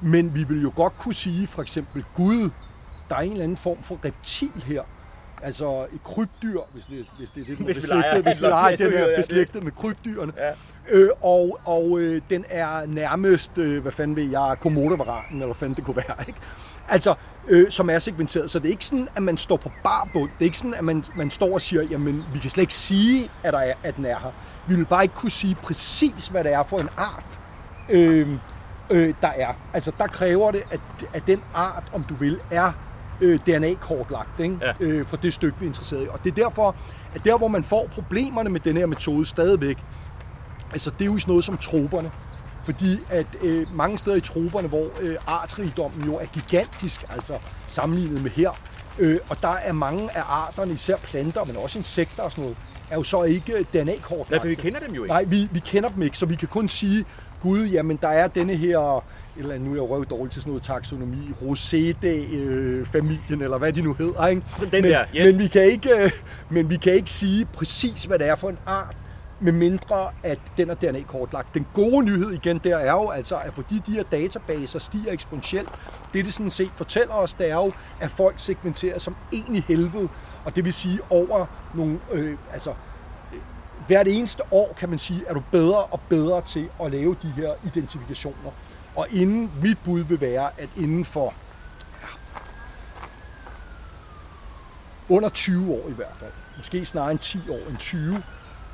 [0.00, 2.50] Men vi vil jo godt kunne sige, for eksempel Gud,
[3.08, 4.82] der er en eller anden form for reptil her,
[5.42, 8.76] Altså et krybdyr, hvis det, hvis det er det, hvis vi beslægtet, hvis vi leger
[8.86, 10.32] den er beslægtet med krybdyrene.
[10.36, 10.50] Ja.
[10.90, 15.54] Øh, og og øh, den er nærmest, øh, hvad fanden ved jeg, komodovaranen, eller hvad
[15.54, 16.16] fanden det kunne være.
[16.28, 16.40] Ikke?
[16.88, 17.14] Altså,
[17.48, 18.50] øh, som er segmenteret.
[18.50, 20.30] Så det er ikke sådan, at man står på barbund.
[20.38, 22.74] Det er ikke sådan, at man, man står og siger, jamen, vi kan slet ikke
[22.74, 24.32] sige, at, der er, at den er her.
[24.68, 27.24] Vi vil bare ikke kunne sige præcis, hvad det er for en art,
[27.88, 28.28] øh,
[28.90, 29.52] øh, der er.
[29.74, 30.80] Altså, der kræver det, at,
[31.14, 32.72] at den art, om du vil, er
[33.20, 34.58] øh, DNA-kortlagt ikke?
[34.60, 34.72] Ja.
[34.80, 36.08] Øh, for det stykke, vi er interesseret i.
[36.10, 36.76] Og det er derfor,
[37.14, 39.78] at der, hvor man får problemerne med den her metode stadigvæk,
[40.72, 42.10] altså det er jo sådan noget som troberne.
[42.64, 48.22] Fordi at øh, mange steder i troberne, hvor øh, artsrigdommen jo er gigantisk, altså sammenlignet
[48.22, 48.50] med her,
[48.98, 52.56] øh, og der er mange af arterne, især planter, men også insekter og sådan noget,
[52.90, 54.30] er jo så ikke DNA-kortlagt.
[54.30, 55.12] Nej, for vi kender dem jo ikke.
[55.12, 57.04] Nej, vi, vi kender dem ikke, så vi kan kun sige,
[57.40, 59.04] gud, jamen der er denne her
[59.38, 63.94] eller nu er jeg jo dårlig til sådan noget taksonomi, Rosette-familien, eller hvad de nu
[63.94, 64.26] hedder.
[64.26, 64.42] Ikke?
[64.60, 65.32] Den men, der, yes.
[65.32, 66.10] men, vi kan ikke, øh,
[66.48, 68.96] men vi kan ikke sige præcis, hvad det er for en art,
[69.40, 71.54] med mindre at den er DNA kortlagt.
[71.54, 75.68] Den gode nyhed igen der er jo altså, at fordi de her databaser stiger eksponentielt,
[76.14, 79.64] det det sådan set fortæller os, det er jo, at folk segmenterer som en i
[79.68, 80.08] helvede,
[80.44, 82.72] og det vil sige over nogle, øh, altså
[83.86, 87.28] hvert eneste år, kan man sige, er du bedre og bedre til at lave de
[87.28, 88.50] her identifikationer.
[88.98, 91.34] Og inden, mit bud vil være, at inden for
[95.08, 98.22] under 20 år i hvert fald, måske snarere end 10 år end 20,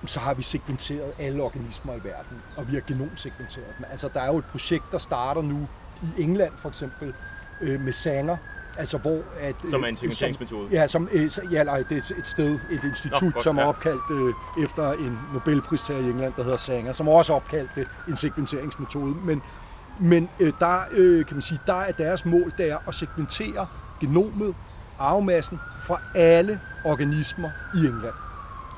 [0.06, 3.86] så har vi segmenteret alle organismer i verden, og vi har genomsegmenteret dem.
[3.90, 5.68] Altså, der er jo et projekt, der starter nu
[6.02, 7.14] i England for eksempel,
[7.60, 8.36] øh, med Sanger,
[8.78, 10.68] Altså hvor at, som er en segmenteringsmetode?
[10.72, 13.62] Ja, som, øh, ja, nej, det er et sted, et institut, Nå, godt, som er
[13.62, 13.68] ja.
[13.68, 18.16] opkaldt øh, efter en Nobelpristager i England, der hedder Sanger, som også opkaldt det en
[18.16, 19.14] segmenteringsmetode.
[19.24, 19.42] Men,
[20.00, 23.66] men øh, der, øh, kan man sige, der er deres mål, det er at segmentere
[24.00, 24.54] genomet,
[24.98, 28.14] arvemassen fra alle organismer i England.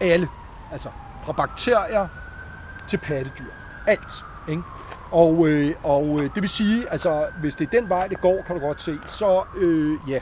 [0.01, 0.29] Alle.
[0.73, 0.89] Altså
[1.25, 2.09] fra bakterier
[2.89, 3.51] til pattedyr.
[3.87, 4.25] Alt.
[4.49, 4.63] Ikke?
[5.11, 8.43] Og, øh, og øh, det vil sige, altså hvis det er den vej, det går,
[8.47, 10.21] kan du godt se, så øh, ja,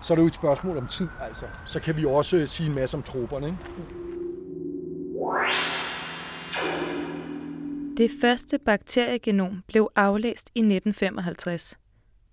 [0.00, 1.08] så er det jo et spørgsmål om tid.
[1.20, 1.44] Altså.
[1.64, 3.46] Så kan vi også øh, sige en masse om trupperne.
[3.46, 3.58] Ikke?
[8.00, 11.78] Det første bakteriegenom blev aflæst i 1955,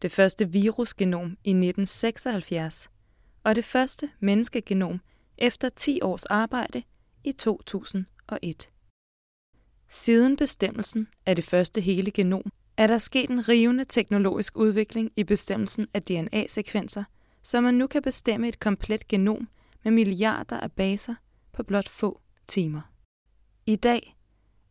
[0.02, 2.90] det første virusgenom i 1976
[3.44, 5.00] og det første menneskegenom
[5.38, 6.84] efter 10 års arbejde
[7.24, 8.70] i 2001.
[9.90, 15.24] Siden bestemmelsen af det første hele genom er der sket en rivende teknologisk udvikling i
[15.24, 17.04] bestemmelsen af DNA-sekvenser,
[17.44, 19.50] så man nu kan bestemme et komplet genom
[19.84, 21.16] med milliarder af baser
[21.54, 22.82] på blot få timer.
[23.66, 24.17] I dag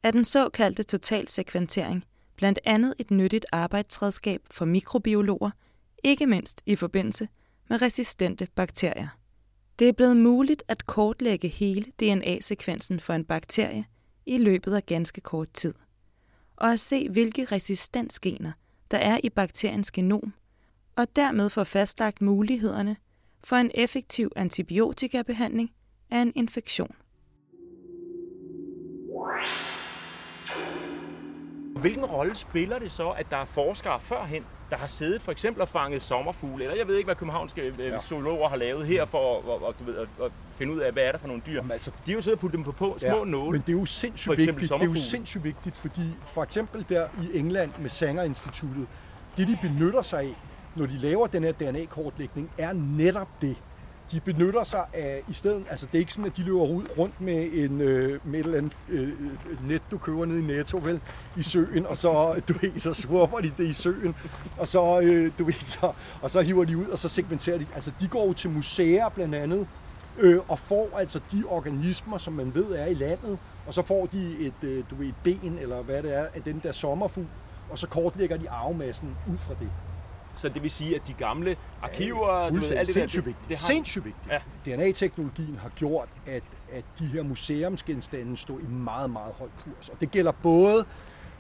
[0.03, 2.05] er den såkaldte totalsekventering
[2.37, 5.51] blandt andet et nyttigt arbejdsredskab for mikrobiologer,
[6.05, 7.29] ikke mindst i forbindelse
[7.69, 9.09] med resistente bakterier.
[9.79, 13.85] Det er blevet muligt at kortlægge hele DNA-sekvensen for en bakterie
[14.27, 15.75] i løbet af ganske kort tid,
[16.57, 18.53] og at se, hvilke resistensgener
[18.91, 20.35] der er i bakteriens genom,
[20.97, 22.97] og dermed få fastlagt mulighederne
[23.45, 25.71] for en effektiv antibiotikabehandling
[26.11, 26.97] af en infektion.
[31.81, 35.62] Hvilken rolle spiller det så, at der er forskere førhen, der har siddet for eksempel
[35.62, 38.01] og fanget sommerfugle, eller jeg ved ikke, hvad københavnske øh, ja.
[38.01, 41.03] zoologer har lavet her for at, at, du ved, at, at finde ud af, hvad
[41.03, 41.55] er der for nogle dyr.
[41.55, 43.51] Jamen, altså, de har jo siddet og puttet dem på, på små ja, nåle.
[43.51, 44.61] Men det er jo sindssygt vigtigt.
[44.61, 48.87] Det er jo sindssygt vigtigt, fordi for eksempel der i England med Sanger-instituttet,
[49.37, 50.37] det de benytter sig af,
[50.77, 53.57] når de laver den her DNA-kortlægning, er netop det
[54.12, 56.61] de benytter sig af, i stedet, altså det er ikke sådan, at de løber
[56.99, 60.42] rundt med, en, øh, med et eller andet øh, øh net, du køber ned i
[60.42, 61.01] Netto, vel,
[61.37, 64.14] i søen, og så, du ved, så swapper de det i søen,
[64.59, 65.92] og så, øh, du ved, så,
[66.23, 67.66] og så hiver de ud, og så segmenterer de.
[67.75, 69.66] Altså, de går jo til museer blandt andet,
[70.19, 74.07] øh, og får altså de organismer, som man ved er i landet, og så får
[74.07, 77.27] de et, øh, du ved, et ben, eller hvad det er, af den der sommerfugl,
[77.71, 79.71] og så kortlægger de arvemassen ud fra det.
[80.37, 82.42] Så det vil sige, at de gamle arkiver...
[82.42, 83.49] Ja, du ved, alt det sindssygt der, vigtigt.
[83.49, 83.66] Det, det har...
[83.66, 84.33] Sindssygt vigtigt.
[84.66, 84.77] Ja.
[84.77, 89.88] DNA-teknologien har gjort, at, at de her museumsgenstande står i meget, meget høj kurs.
[89.88, 90.85] Og det gælder både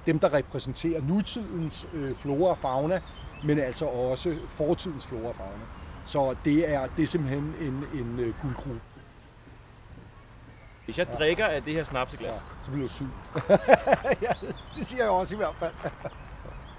[0.06, 3.00] dem, der repræsenterer nutidens øh, flora og fauna,
[3.44, 5.64] men altså også fortidens flora og fauna.
[6.04, 8.80] Så det er, det er simpelthen en, en uh, guldgruppe.
[10.84, 12.34] Hvis jeg drikker af det her snapseglas...
[12.34, 13.06] Ja, så bliver du syg.
[14.26, 14.32] ja,
[14.78, 15.72] det siger jeg også i hvert fald.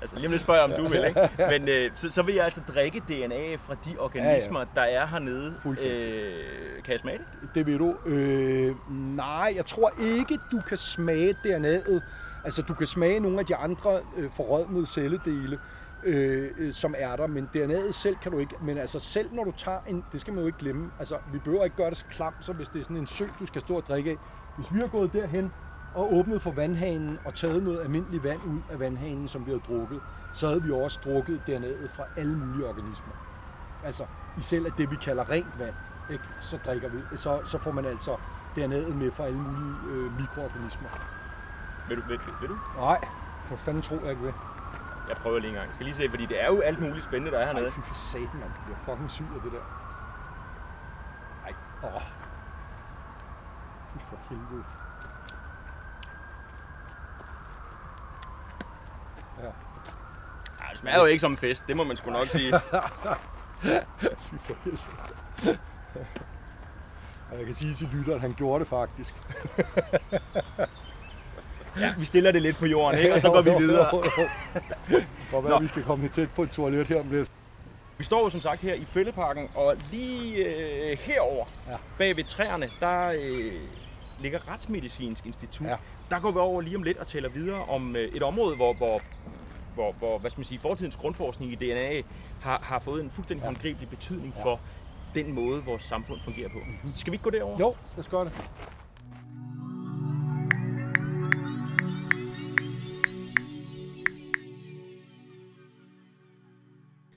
[0.01, 1.29] Altså lige om lidt spørger jeg, om du vil, ikke?
[1.51, 4.81] Men øh, så, så vil jeg altså drikke DNA fra de organismer, ja, ja.
[4.81, 5.53] der er hernede.
[5.65, 7.55] Øh, kan jeg smage det?
[7.55, 7.95] Det vil du.
[8.05, 8.75] Øh,
[9.15, 12.01] nej, jeg tror ikke, du kan smage DNA'et.
[12.45, 15.59] Altså, du kan smage nogle af de andre øh, forrådnede celledele,
[16.03, 18.55] øh, øh, som er der, men DNA'et selv kan du ikke.
[18.61, 21.39] Men altså, selv når du tager en, det skal man jo ikke glemme, altså, vi
[21.39, 23.61] behøver ikke gøre det så klamt, så hvis det er sådan en sø, du skal
[23.61, 24.17] stå og drikke af.
[24.57, 25.51] Hvis vi har gået derhen
[25.97, 29.63] og åbnet for vandhanen og taget noget almindeligt vand ud af vandhanen, som vi havde
[29.67, 30.01] drukket,
[30.33, 33.13] så havde vi også drukket dernede fra alle mulige organismer.
[33.83, 34.05] Altså,
[34.37, 35.75] i selv af det, vi kalder rent vand,
[36.09, 36.23] ikke?
[36.41, 38.17] så drikker vi, så, så får man altså
[38.55, 40.89] dernede med fra alle mulige øh, mikroorganismer.
[41.87, 42.57] Vil du, vil, vil du?
[42.77, 42.99] Nej,
[43.45, 44.33] for fanden tror jeg ikke ved.
[45.09, 45.67] Jeg prøver lige en gang.
[45.67, 47.65] Jeg skal lige se, fordi det er jo alt muligt spændende, der er hernede.
[47.65, 48.49] Ej, fy for satan, man.
[48.55, 49.65] Det bliver fucking syg af det der.
[51.45, 52.01] Ej, åh.
[53.93, 54.63] Fy for helvede.
[59.43, 59.47] Ja.
[60.59, 62.53] Ej, det smager jo ikke som en fest, det må man sgu nok sige.
[67.31, 69.13] Og jeg kan sige til lytteren, at han gjorde det faktisk.
[71.81, 73.13] ja, vi stiller det lidt på jorden, ikke?
[73.13, 73.91] og så går vi videre.
[75.33, 77.31] Og hvad vi skal komme tæt på et toilet her om lidt.
[77.97, 81.75] Vi står jo som sagt her i Fældeparken, og lige øh, herover ja.
[81.97, 83.53] bag ved træerne, der øh,
[84.21, 85.67] ligger Retsmedicinsk Institut.
[85.67, 85.75] Ja.
[86.09, 88.73] Der går vi over lige om lidt og taler videre om øh, et område, hvor,
[88.73, 89.01] hvor,
[89.73, 92.01] hvor, hvor hvad skal man sige, fortidens grundforskning i DNA
[92.41, 93.47] har, har fået en fuldstændig ja.
[93.47, 94.43] håndgribelig betydning ja.
[94.43, 94.59] for
[95.15, 96.59] den måde, vores samfund fungerer på.
[96.59, 96.95] Mm-hmm.
[96.95, 97.59] Skal vi ikke gå derover?
[97.59, 98.31] Jo, det skal det.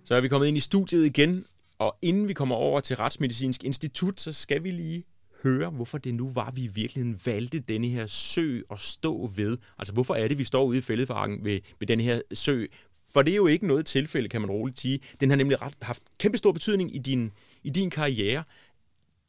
[0.04, 1.44] Så er vi kommet ind i studiet igen,
[1.78, 5.04] og inden vi kommer over til Retsmedicinsk Institut, så skal vi lige
[5.42, 9.58] høre, hvorfor det nu var, vi i virkeligheden valgte denne her sø at stå ved.
[9.78, 12.66] Altså, hvorfor er det, vi står ude i fældefarken ved, ved denne her sø?
[13.14, 15.00] For det er jo ikke noget tilfælde, kan man roligt sige.
[15.20, 18.44] Den har nemlig ret, haft kæmpe stor betydning i din, i din karriere.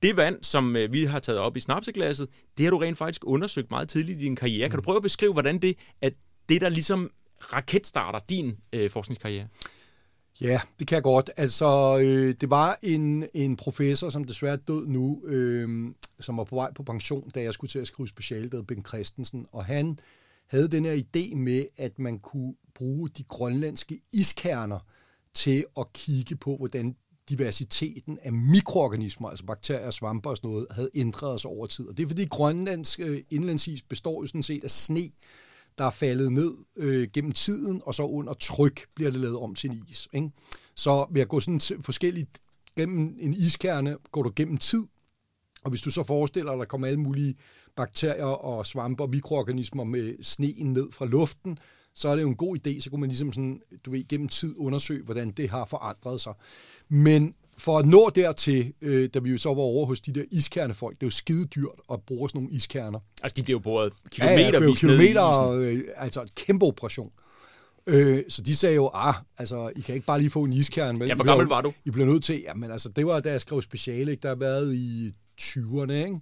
[0.01, 3.21] Det vand, som øh, vi har taget op i snapseglasset, det har du rent faktisk
[3.25, 4.69] undersøgt meget tidligt i din karriere.
[4.69, 6.13] Kan du prøve at beskrive, hvordan det at
[6.49, 7.11] det, der ligesom
[7.53, 9.47] raketstarter din øh, forskningskarriere?
[10.41, 11.29] Ja, det kan jeg godt.
[11.37, 16.43] Altså, øh, det var en, en professor, som desværre er død nu, øh, som var
[16.43, 19.65] på vej på pension, da jeg skulle til at skrive speciale, der Ben Christensen, og
[19.65, 19.97] han
[20.47, 24.79] havde den her idé med, at man kunne bruge de grønlandske iskerner
[25.33, 26.95] til at kigge på, hvordan
[27.29, 31.87] diversiteten af mikroorganismer, altså bakterier, svampe og sådan noget, havde ændret sig over tid.
[31.87, 35.09] Og det er fordi grønlandske øh, indlandsis består jo sådan set af sne,
[35.77, 39.55] der er faldet ned øh, gennem tiden, og så under tryk bliver det lavet om
[39.55, 40.07] til en is.
[40.13, 40.31] Ikke?
[40.75, 42.41] Så ved at gå sådan forskelligt
[42.75, 44.83] gennem en iskerne, går du gennem tid,
[45.63, 47.35] og hvis du så forestiller dig, at der kommer alle mulige
[47.75, 51.57] bakterier og svampe og mikroorganismer med sneen ned fra luften,
[51.95, 54.27] så er det jo en god idé, så kunne man ligesom sådan, du ved, gennem
[54.27, 56.33] tid undersøge, hvordan det har forandret sig.
[56.89, 60.23] Men for at nå dertil, øh, da vi jo så var over hos de der
[60.31, 62.99] iskernefolk, det er jo skide dyrt at bruge sådan nogle iskerner.
[63.23, 67.11] Altså, de bliver jo boret kilometer ja, ja, det kilometer, øh, altså et kæmpe operation.
[67.87, 70.99] Øh, så de sagde jo, ah, altså, I kan ikke bare lige få en iskerne.
[70.99, 71.73] Men ja, hvor gammel var du?
[71.85, 74.21] I blev nødt til, jamen altså, det var da jeg skrev speciale, ikke?
[74.21, 76.19] der har været i 20'erne, ikke?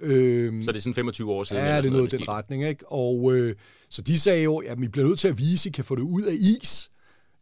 [0.00, 1.64] Øh, så det er sådan 25 år siden?
[1.64, 2.92] Ja, det er noget i den retning, ikke?
[2.92, 3.54] Og øh,
[3.88, 5.94] så de sagde jo, at I bliver nødt til at vise, at I kan få
[5.94, 6.90] det ud af is,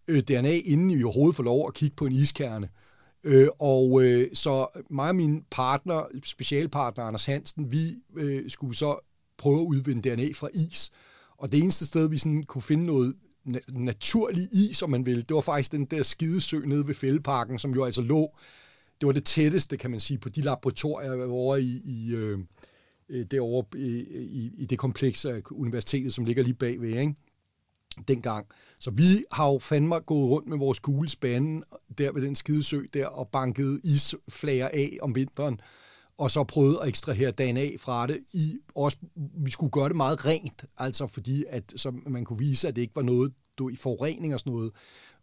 [0.08, 2.66] øh, DNA, inden I overhovedet får lov at kigge på en iskerne.
[2.66, 2.85] Øh,
[3.26, 8.98] Øh, og øh, så mig og min partner, specialpartner Anders Hansen, vi øh, skulle så
[9.38, 10.90] prøve at udvinde DNA fra is.
[11.36, 13.14] Og det eneste sted, vi sådan kunne finde noget
[13.48, 17.58] na- naturlig is, om man ville, det var faktisk den der skidesø nede ved Fældeparken,
[17.58, 18.36] som jo altså lå,
[19.00, 22.38] det var det tætteste, kan man sige, på de laboratorier over i, i øh,
[23.08, 27.14] øh, derovre i, i, i det kompleks af universitetet, som ligger lige bagved, ikke?
[28.08, 28.46] Dengang.
[28.80, 31.66] Så vi har jo fandme gået rundt med vores gule spande
[31.98, 35.60] der ved den skidesø der og banket isflager af om vinteren
[36.18, 38.20] og så prøvet at ekstrahere DNA fra det.
[38.32, 38.98] I også,
[39.44, 42.82] vi skulle gøre det meget rent, altså fordi at, så man kunne vise, at det
[42.82, 44.72] ikke var noget du, i forurening og sådan noget.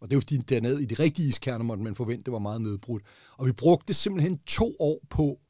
[0.00, 2.60] Og det var fordi dernede i de rigtige iskerner måtte man forvente, det var meget
[2.60, 3.02] nedbrudt.
[3.36, 5.40] Og vi brugte simpelthen to år på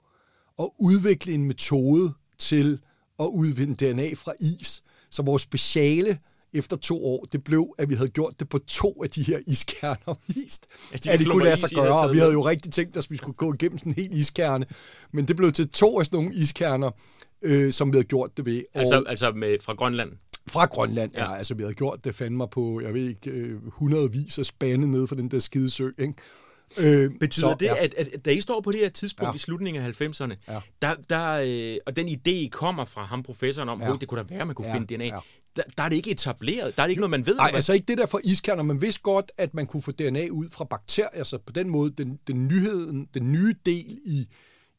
[0.58, 2.80] at udvikle en metode til
[3.18, 4.82] at udvinde DNA fra is.
[5.10, 6.18] Så vores speciale
[6.54, 9.38] efter to år, det blev, at vi havde gjort det på to af de her
[9.46, 12.00] iskerner vist, ja, de at det kunne lade sig gøre.
[12.00, 14.20] Og vi havde jo rigtig tænkt os, at vi skulle gå igennem sådan en hel
[14.20, 14.66] iskerne.
[15.12, 16.90] Men det blev til to af sådan nogle iskerner,
[17.42, 18.62] øh, som vi havde gjort det ved.
[18.74, 20.12] Altså, og, altså med, fra Grønland?
[20.50, 21.30] Fra Grønland, ja.
[21.30, 21.36] ja.
[21.36, 25.08] Altså, vi havde gjort det fandme på, jeg ved ikke, øh, hundredvis af spande nede
[25.08, 26.14] for den der skide sø, ikke?
[26.78, 27.84] Øh, Betyder så, det, ja.
[27.84, 29.34] at, at da I står på det her tidspunkt ja.
[29.34, 30.60] i slutningen af 90'erne, ja.
[30.82, 33.92] der, der, øh, og den idé kommer fra ham professoren om, ja.
[34.00, 34.74] det kunne da være, man kunne ja.
[34.74, 35.18] finde DNA, ja.
[35.56, 36.76] Der, der er det ikke etableret.
[36.76, 37.36] Der er det ikke noget, man ved.
[37.36, 38.62] Nej, altså ikke det der for iskerner.
[38.62, 41.90] Man vidste godt, at man kunne få DNA ud fra bakterier, så på den måde,
[41.90, 44.28] den, den, nyheden, den nye del i,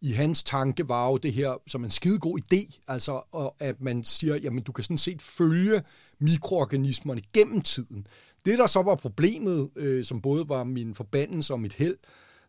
[0.01, 3.81] i hans tanke var jo det her som en skide god idé, altså og at
[3.81, 5.81] man siger, jamen du kan sådan set følge
[6.19, 8.07] mikroorganismerne gennem tiden.
[8.45, 11.97] Det, der så var problemet, øh, som både var min forbandelse og mit held,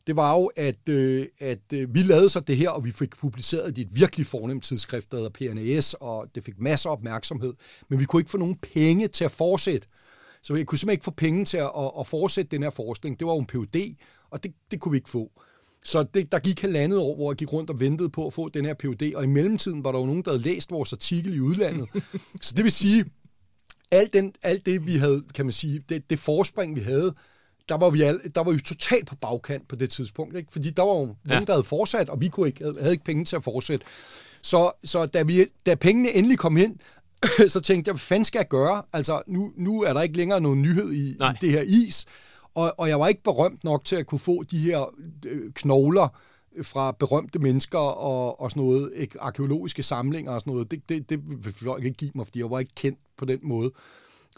[0.06, 3.16] det var jo, at, øh, at øh, vi lavede så det her, og vi fik
[3.16, 7.52] publiceret et virkelig fornemt tidsskrift, der hedder PNAS, og det fik masser af opmærksomhed,
[7.88, 9.88] men vi kunne ikke få nogen penge til at fortsætte.
[10.42, 13.18] Så vi kunne simpelthen ikke få penge til at, at, at fortsætte den her forskning.
[13.18, 13.96] Det var jo en PhD,
[14.30, 15.30] og det, det kunne vi ikke få.
[15.84, 18.48] Så det, der gik halvandet år, hvor jeg gik rundt og ventede på at få
[18.48, 21.34] den her PhD, og i mellemtiden var der jo nogen, der havde læst vores artikel
[21.34, 21.88] i udlandet.
[22.42, 23.04] så det vil sige,
[23.92, 27.14] alt, den, alt det, vi havde, kan man sige, det, det forspring, vi havde,
[27.68, 30.36] der var vi, alle, der var vi totalt på bagkant på det tidspunkt.
[30.36, 30.48] Ikke?
[30.52, 31.30] Fordi der var jo ja.
[31.30, 33.86] nogen, der havde fortsat, og vi kunne ikke, havde ikke penge til at fortsætte.
[34.42, 36.76] Så, så da, vi, da pengene endelig kom ind,
[37.48, 38.82] så tænkte jeg, hvad fanden skal jeg gøre?
[38.92, 42.06] Altså, nu, nu er der ikke længere nogen nyhed i, i det her is.
[42.54, 44.94] Og, og jeg var ikke berømt nok til at kunne få de her
[45.26, 46.08] øh, knogler,
[46.62, 51.10] fra berømte mennesker og, og sådan noget, ikke, arkeologiske samlinger og sådan noget, det, det,
[51.10, 53.72] det vil folk ikke give mig, fordi jeg var ikke kendt på den måde.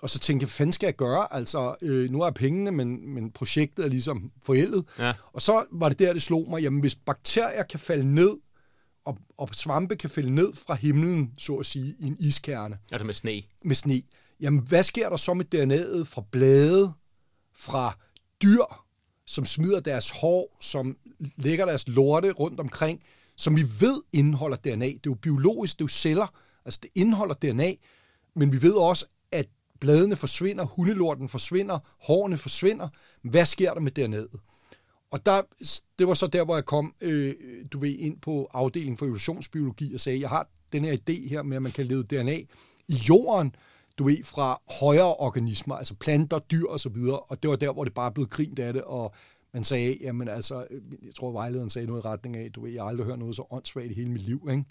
[0.02, 1.34] Og så tænkte jeg, hvad fanden skal jeg gøre?
[1.34, 4.84] Altså, øh, nu er pengene, men, men projektet er ligesom forældet.
[4.98, 5.12] Ja.
[5.32, 8.36] Og så var det der, det slog mig, jamen hvis bakterier kan falde ned,
[9.04, 12.78] og, og svampe kan falde ned fra himlen, så at sige, i en iskerne.
[12.92, 13.42] Altså med sne.
[13.64, 14.02] Med sne.
[14.40, 16.92] Jamen, hvad sker der så med DNA'et fra blade,
[17.58, 17.98] fra
[18.42, 18.84] dyr,
[19.26, 20.96] som smider deres hår, som
[21.36, 23.02] lægger deres lorte rundt omkring,
[23.36, 24.86] som vi ved indeholder DNA.
[24.86, 26.26] Det er jo biologisk, det er jo celler,
[26.64, 27.74] altså det indeholder DNA,
[28.36, 29.06] men vi ved også,
[29.80, 32.88] bladene forsvinder, hundelorten forsvinder, hårene forsvinder.
[33.22, 34.28] Hvad sker der med dernede?
[35.10, 35.42] Og der,
[35.98, 37.34] det var så der, hvor jeg kom, øh,
[37.72, 41.42] du ved, ind på afdelingen for evolutionsbiologi og sagde, jeg har den her idé her
[41.42, 42.36] med, at man kan lede DNA
[42.88, 43.54] i jorden,
[43.98, 47.18] du ved, fra højere organismer, altså planter, dyr og så videre.
[47.18, 49.14] Og det var der, hvor det bare blev grint af det, og
[49.54, 52.72] man sagde, jamen altså, øh, jeg tror, vejlederen sagde noget i retning af, du ved,
[52.72, 54.64] jeg har aldrig hørt noget så åndssvagt i hele mit liv, ikke?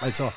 [0.00, 0.30] Altså,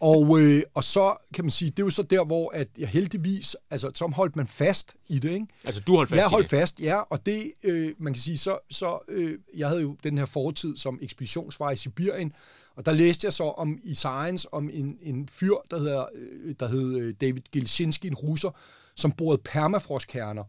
[0.00, 2.88] og, øh, og så kan man sige, det er jo så der, hvor at jeg
[2.88, 5.46] heldigvis, altså så holdt man fast i det, ikke?
[5.64, 8.58] Altså du holdt fast Jeg holdt fast, ja, og det, øh, man kan sige, så,
[8.70, 12.32] så øh, jeg havde jo den her fortid som ekspeditionsfar i Sibirien,
[12.76, 16.54] og der læste jeg så om i Science om en, en fyr, der, hedder, øh,
[16.60, 18.50] der hed øh, David Gilshinski, en russer,
[18.96, 20.44] som borede permafrostkerner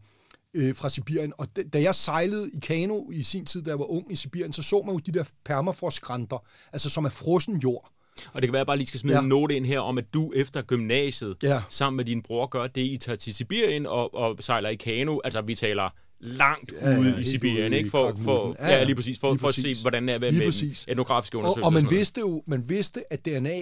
[0.54, 1.32] øh, fra Sibirien.
[1.38, 4.52] Og da jeg sejlede i kano i sin tid, da jeg var ung i Sibirien,
[4.52, 6.38] så så man jo de der permafrostgrænter,
[6.72, 7.93] altså som er frossen jord.
[8.32, 9.22] Og det kan være, at jeg bare lige skal smide Ja.
[9.22, 11.62] en note ind her om, at du efter gymnasiet, Ja.
[11.68, 15.18] sammen med din bror, gør det, I tager til Sibirien og, og sejler i kano.
[15.24, 17.90] Altså, vi taler langt Ja, ja, ude i Sibirien, ude ikke?
[17.90, 19.18] For, for, ja, ja, lige præcis.
[19.18, 19.78] For, lige for at præcis.
[19.78, 20.84] se, hvordan det er med, præcis.
[20.88, 21.66] etnografiske Og, undersøgelse.
[21.66, 23.60] og man vidste jo, man vidste, at DNA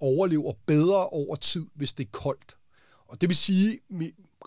[0.00, 2.56] overlever bedre over tid, hvis det er koldt.
[3.08, 3.78] Og det vil sige,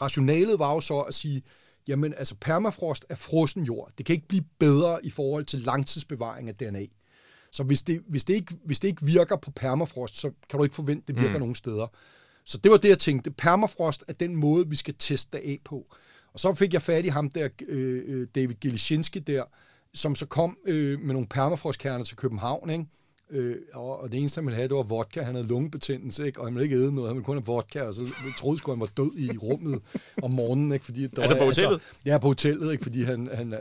[0.02, 1.42] rationalet var jo så at sige,
[1.88, 3.92] jamen altså permafrost er frossen jord.
[3.98, 6.86] Det kan ikke blive bedre i forhold til langtidsbevaring af DNA.
[7.54, 10.64] Så hvis det, hvis det, ikke, hvis det ikke virker på permafrost, så kan du
[10.64, 11.40] ikke forvente, at det virker mm.
[11.40, 11.88] nogen steder.
[12.46, 13.32] Så det var det, jeg tænkte.
[13.32, 15.86] Permafrost er den måde, vi skal teste det af på.
[16.34, 19.44] Og så fik jeg fat i ham der, øh, øh, David Gilishinski der,
[19.94, 22.86] som så kom øh, med nogle permafrostkerner til København, ikke?
[23.30, 25.22] Øh, og, og det eneste, han ville have, det var vodka.
[25.22, 26.40] Han havde lungebetændelse, ikke?
[26.40, 27.10] og han ville ikke æde noget.
[27.10, 29.82] Han ville kun have vodka, og så troede sgu, han var død i rummet
[30.22, 30.72] om morgenen.
[30.72, 30.86] Ikke?
[30.86, 31.82] Fordi der Altså på hotellet?
[32.06, 32.84] ja, på hotellet, ikke?
[32.84, 33.60] fordi han, han, øh,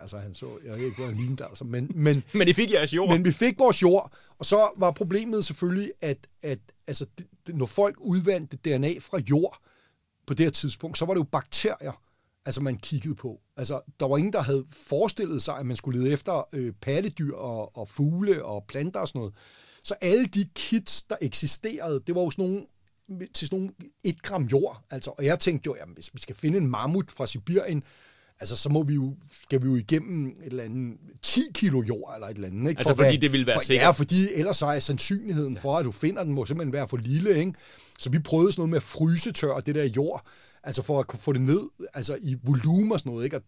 [0.00, 2.72] altså, han så, jeg ved ikke, hvor han lignede, altså, men, men, Men I fik
[2.72, 3.12] jeres jord.
[3.12, 7.54] men vi fik vores jord, og så var problemet selvfølgelig, at, at altså, det, det,
[7.56, 9.58] når folk udvandte DNA fra jord
[10.26, 12.02] på det her tidspunkt, så var det jo bakterier,
[12.46, 13.40] altså man kiggede på.
[13.56, 17.34] Altså, der var ingen, der havde forestillet sig, at man skulle lede efter øh, pattedyr
[17.34, 19.34] og, og fugle og planter og sådan noget.
[19.82, 22.66] Så alle de kits, der eksisterede, det var jo sådan nogle
[23.34, 23.72] til sådan nogle
[24.04, 24.84] et gram jord.
[24.90, 27.82] Altså, og jeg tænkte jo, jamen, hvis vi skal finde en mammut fra Sibirien,
[28.40, 32.14] altså så må vi jo, skal vi jo igennem et eller andet 10 kilo jord
[32.14, 32.70] eller et eller andet.
[32.70, 32.78] Ikke?
[32.78, 33.84] Altså, For fordi det ville være for, sikkert.
[33.84, 36.96] Ja, fordi ellers så er sandsynligheden for, at du finder den, må simpelthen være for
[36.96, 37.38] lille.
[37.38, 37.52] Ikke?
[37.98, 40.26] Så vi prøvede sådan noget med at frysetørre det der jord,
[40.64, 43.24] altså for at få det ned altså i volumen og sådan noget.
[43.24, 43.36] Ikke?
[43.36, 43.42] Og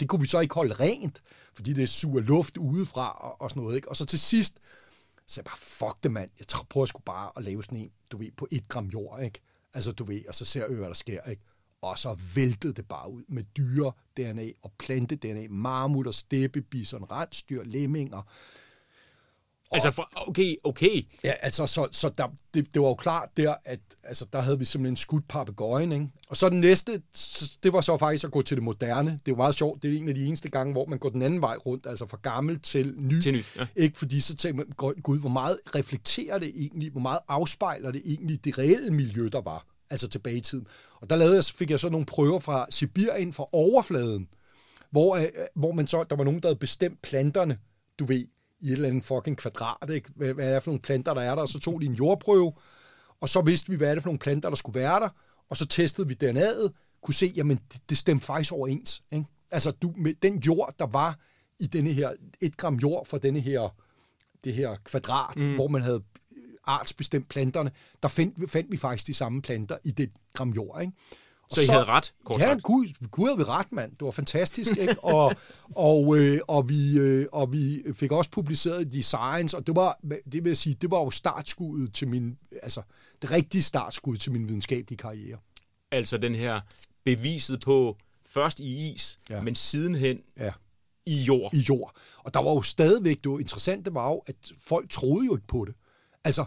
[0.00, 1.22] det kunne vi så ikke holde rent,
[1.54, 3.76] fordi det suger luft udefra og, og sådan noget.
[3.76, 3.88] Ikke?
[3.88, 4.58] Og så til sidst,
[5.26, 7.90] så jeg bare, fuck det mand, jeg tror, prøver sgu bare at lave sådan en,
[8.10, 9.40] du ved, på et gram jord, ikke?
[9.74, 11.42] Altså, du ved, og så ser jeg, hvad der sker, ikke?
[11.82, 17.04] Og så væltede det bare ud med dyre DNA og plante DNA, marmut og steppebison,
[17.10, 18.22] rensdyr, lemminger.
[19.72, 21.06] Altså, for, okay, okay.
[21.24, 24.58] Ja, altså, så, så der, det, det var jo klart der, at altså, der havde
[24.58, 26.08] vi simpelthen skudt papegøjen, ikke?
[26.28, 29.20] Og så det næste, så, det var så faktisk at gå til det moderne.
[29.26, 31.22] Det jo meget sjovt, det er en af de eneste gange, hvor man går den
[31.22, 33.20] anden vej rundt, altså fra gammel til ny.
[33.20, 33.66] Til ny, ja.
[33.76, 33.98] Ikke?
[33.98, 38.02] Fordi så tænker man, "Gud, gud, hvor meget reflekterer det egentlig, hvor meget afspejler det
[38.04, 40.66] egentlig det reelle miljø, der var, altså tilbage i tiden.
[41.00, 44.28] Og der lavede jeg, fik jeg så nogle prøver fra Sibirien, fra overfladen,
[44.90, 47.58] hvor, øh, hvor man så, der var nogen, der havde bestemt planterne,
[47.98, 48.26] du ved,
[48.66, 50.10] i et eller andet fucking kvadrat, ikke?
[50.16, 51.42] Hvad, hvad er det for nogle planter, der er der?
[51.42, 52.52] Og så tog de en jordprøve,
[53.20, 55.08] og så vidste vi, hvad er det for nogle planter, der skulle være der,
[55.50, 56.68] og så testede vi DNA'et,
[57.02, 59.02] kunne se, jamen, det, det stemte faktisk overens.
[59.12, 59.26] Ikke?
[59.50, 61.18] Altså, du, med den jord, der var
[61.58, 63.74] i denne her, et gram jord for denne her,
[64.44, 65.54] det her kvadrat, mm.
[65.54, 66.02] hvor man havde
[66.64, 67.70] artsbestemt planterne,
[68.02, 70.80] der fandt, fandt vi faktisk de samme planter i det gram jord.
[70.80, 70.92] Ikke?
[71.50, 72.62] Og Så I havde ret, kort Ja, sagt.
[72.62, 73.90] gud, gud havde vi ret, mand.
[73.90, 75.04] Det var fantastisk, ikke?
[75.04, 75.34] Og,
[75.90, 79.98] og, øh, og, vi, øh, og vi fik også publiceret de Science, og det var,
[80.32, 82.82] det vil jeg sige, det var jo startskuddet til min, altså
[83.22, 85.38] det rigtige startskud til min videnskabelige karriere.
[85.92, 86.60] Altså den her
[87.04, 87.96] beviset på
[88.28, 89.40] først i is, ja.
[89.42, 90.52] men sidenhen Ja.
[91.06, 91.54] i jord.
[91.54, 91.96] i jord.
[92.18, 95.34] Og der var jo stadigvæk, det var interessant, det var jo, at folk troede jo
[95.36, 95.74] ikke på det.
[96.24, 96.44] Altså,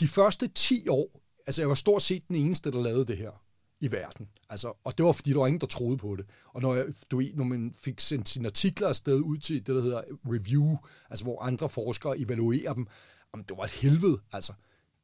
[0.00, 3.30] de første 10 år, altså jeg var stort set den eneste, der lavede det her
[3.80, 4.28] i verden.
[4.50, 6.26] Altså, og det var, fordi der var ingen, der troede på det.
[6.46, 9.82] Og når, jeg, du når man fik sendt sine artikler afsted ud til det, der
[9.82, 10.76] hedder review,
[11.10, 12.86] altså hvor andre forskere evaluerer dem,
[13.34, 14.52] jamen, det var et helvede, altså.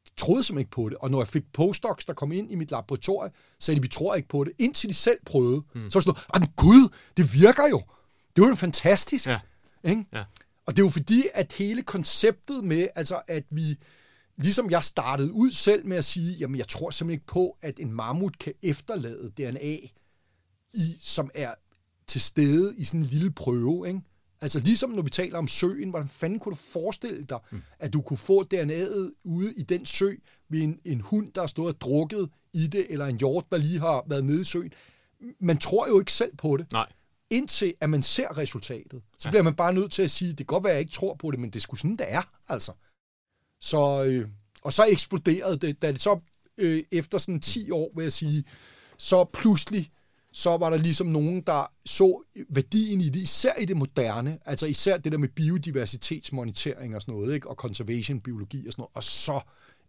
[0.09, 0.97] De troede simpelthen ikke på det.
[0.99, 4.15] Og når jeg fik postdocs, der kom ind i mit laboratorium, sagde de, vi tror
[4.15, 5.63] ikke på det, indtil de selv prøvede.
[5.75, 5.91] Mm.
[5.91, 7.83] Så var sådan, noget, "Jamen, gud, det virker jo.
[8.37, 9.27] Det var jo fantastisk.
[9.27, 9.41] Ja.
[9.85, 10.05] Ikke?
[10.13, 10.25] Ja.
[10.67, 13.77] Og det er jo fordi, at hele konceptet med, altså at vi,
[14.41, 17.79] ligesom jeg startede ud selv med at sige, jamen jeg tror simpelthen ikke på, at
[17.79, 19.77] en mammut kan efterlade DNA,
[20.75, 21.55] i, som er
[22.07, 24.01] til stede i sådan en lille prøve, ikke?
[24.43, 27.63] Altså ligesom når vi taler om søen, hvordan fanden kunne du forestille dig, mm.
[27.79, 30.15] at du kunne få DNA'et ude i den sø
[30.49, 33.59] ved en, en hund, der har stået og drukket i det, eller en hjort, der
[33.59, 34.73] lige har været nede i søen.
[35.41, 36.73] Man tror jo ikke selv på det.
[36.73, 36.87] Nej.
[37.31, 40.47] indtil at man ser resultatet, så bliver man bare nødt til at sige, det kan
[40.47, 42.73] godt være, at jeg ikke tror på det, men det skulle sådan, det er, altså.
[43.61, 44.29] Så, øh,
[44.63, 46.21] og så eksploderede det, da det så
[46.59, 48.45] øh, efter sådan 10 år, vil jeg sige,
[48.99, 49.91] så pludselig,
[50.33, 54.67] så var der ligesom nogen, der så værdien i det, især i det moderne, altså
[54.67, 57.49] især det der med biodiversitetsmonitering og sådan noget, ikke?
[57.49, 59.41] og conservation biologi og sådan noget, og så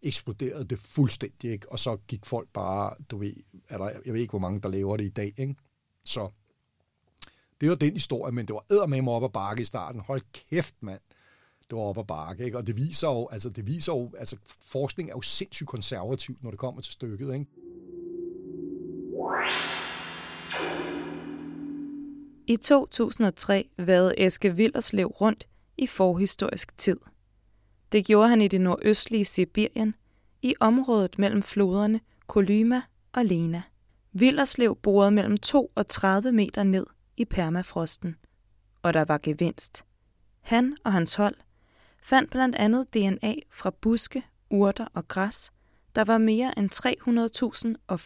[0.02, 1.72] eksploderede det fuldstændig, ikke?
[1.72, 3.32] og så gik folk bare, du ved,
[3.68, 5.54] er der, jeg ved ikke, hvor mange, der laver det i dag, ikke?
[6.04, 6.30] så
[7.60, 10.00] det var den historie, men det var med mig op ad bakke i starten.
[10.00, 11.00] Hold kæft, mand.
[11.72, 12.58] Det var op ad bakke, ikke?
[12.58, 16.50] Og det viser jo, altså det viser jo, altså forskning er jo sindssygt konservativt, når
[16.50, 17.46] det kommer til stykket, ikke?
[22.46, 26.96] I 2003 vade Eske Villerslev rundt i forhistorisk tid.
[27.92, 29.94] Det gjorde han i det nordøstlige Sibirien,
[30.42, 33.62] i området mellem floderne Kolyma og Lena.
[34.12, 38.16] Villerslev borede mellem 2 og 30 meter ned i permafrosten,
[38.82, 39.84] og der var gevinst.
[40.40, 41.34] Han og hans hold
[42.02, 45.52] fandt blandt andet DNA fra buske, urter og græs,
[45.94, 46.70] der var mere end
[47.76, 48.00] 300.000 og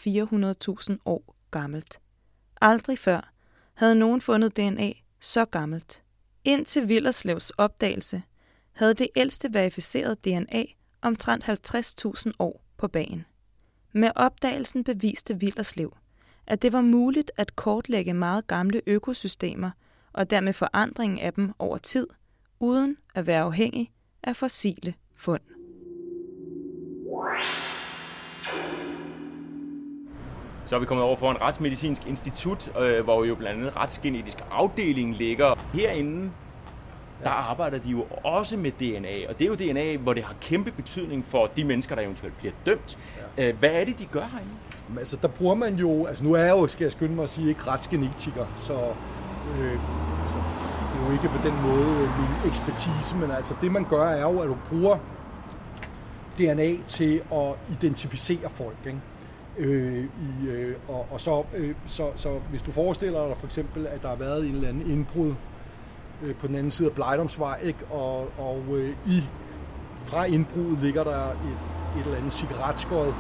[0.91, 2.01] 400.000 år gammelt.
[2.61, 3.33] Aldrig før
[3.75, 6.03] havde nogen fundet DNA så gammelt.
[6.45, 8.23] Indtil Villerslevs opdagelse
[8.73, 10.65] havde det ældste verificeret DNA
[11.03, 13.25] omtrent 50.000 år på bagen.
[13.93, 15.97] Med opdagelsen beviste Villerslev,
[16.47, 19.71] at det var muligt at kortlægge meget gamle økosystemer
[20.13, 22.07] og dermed forandringen af dem over tid,
[22.61, 23.93] uden at være afhængig
[24.23, 25.41] af fossile fund.
[30.67, 34.37] Så er vi kommet over for en retsmedicinsk institut, øh, hvor jo blandt andet retsgenetisk
[34.51, 35.55] afdeling ligger.
[35.75, 36.31] Herinde,
[37.23, 40.35] der arbejder de jo også med DNA, og det er jo DNA, hvor det har
[40.41, 42.99] kæmpe betydning for de mennesker, der eventuelt bliver dømt.
[43.37, 43.49] Ja.
[43.49, 44.53] Øh, hvad er det, de gør herinde?
[44.99, 47.31] Altså, der bruger man jo, altså nu er jeg jo, skal jeg skynde mig at
[47.31, 48.73] sige, ikke retsgenetiker, så
[49.59, 49.73] øh,
[50.23, 50.39] altså,
[51.07, 54.49] jo ikke på den måde min ekspertise, men altså det man gør er jo, at
[54.49, 54.99] du bruger
[56.39, 59.01] DNA til at identificere folk, ikke?
[59.59, 63.87] Øh, i, øh, og, og så, øh, så, så hvis du forestiller dig for eksempel,
[63.87, 65.35] at der har været en eller anden indbrud
[66.23, 67.85] øh, på den anden side af Blejdomsvej, ikke?
[67.91, 69.23] og, og øh, i
[70.05, 71.59] fra indbruddet ligger der et,
[71.99, 73.15] et eller andet cigaretskåret,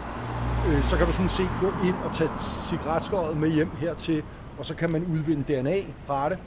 [0.69, 4.23] øh, så kan du sådan set gå ind og tage cigaretskåret med hjem hertil,
[4.59, 6.39] og så kan man udvinde DNA fra det,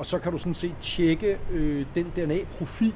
[0.00, 2.94] og så kan du sådan set tjekke øh, den DNA-profil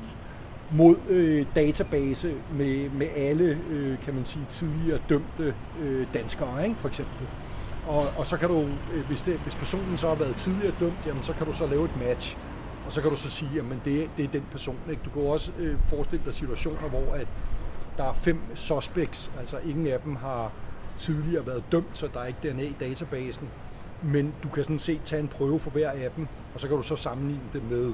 [0.70, 6.76] mod øh, database med, med alle, øh, kan man sige, tidligere dømte øh, danskere, ikke,
[6.76, 7.26] for eksempel.
[7.86, 8.61] Og, og så kan du,
[8.94, 11.66] øh, hvis, det, hvis personen så har været tidligere dømt, jamen, så kan du så
[11.66, 12.36] lave et match.
[12.86, 14.78] Og så kan du så sige, at det, det er den person.
[14.90, 15.02] Ikke?
[15.05, 17.26] Du kan også øh, forestille dig situationer, hvor at
[17.96, 20.52] der er fem suspects, altså ingen af dem har
[20.98, 23.48] tidligere været dømt, så der er ikke DNA i databasen.
[24.05, 26.76] Men du kan sådan set tage en prøve for hver af dem, og så kan
[26.76, 27.92] du så sammenligne det med,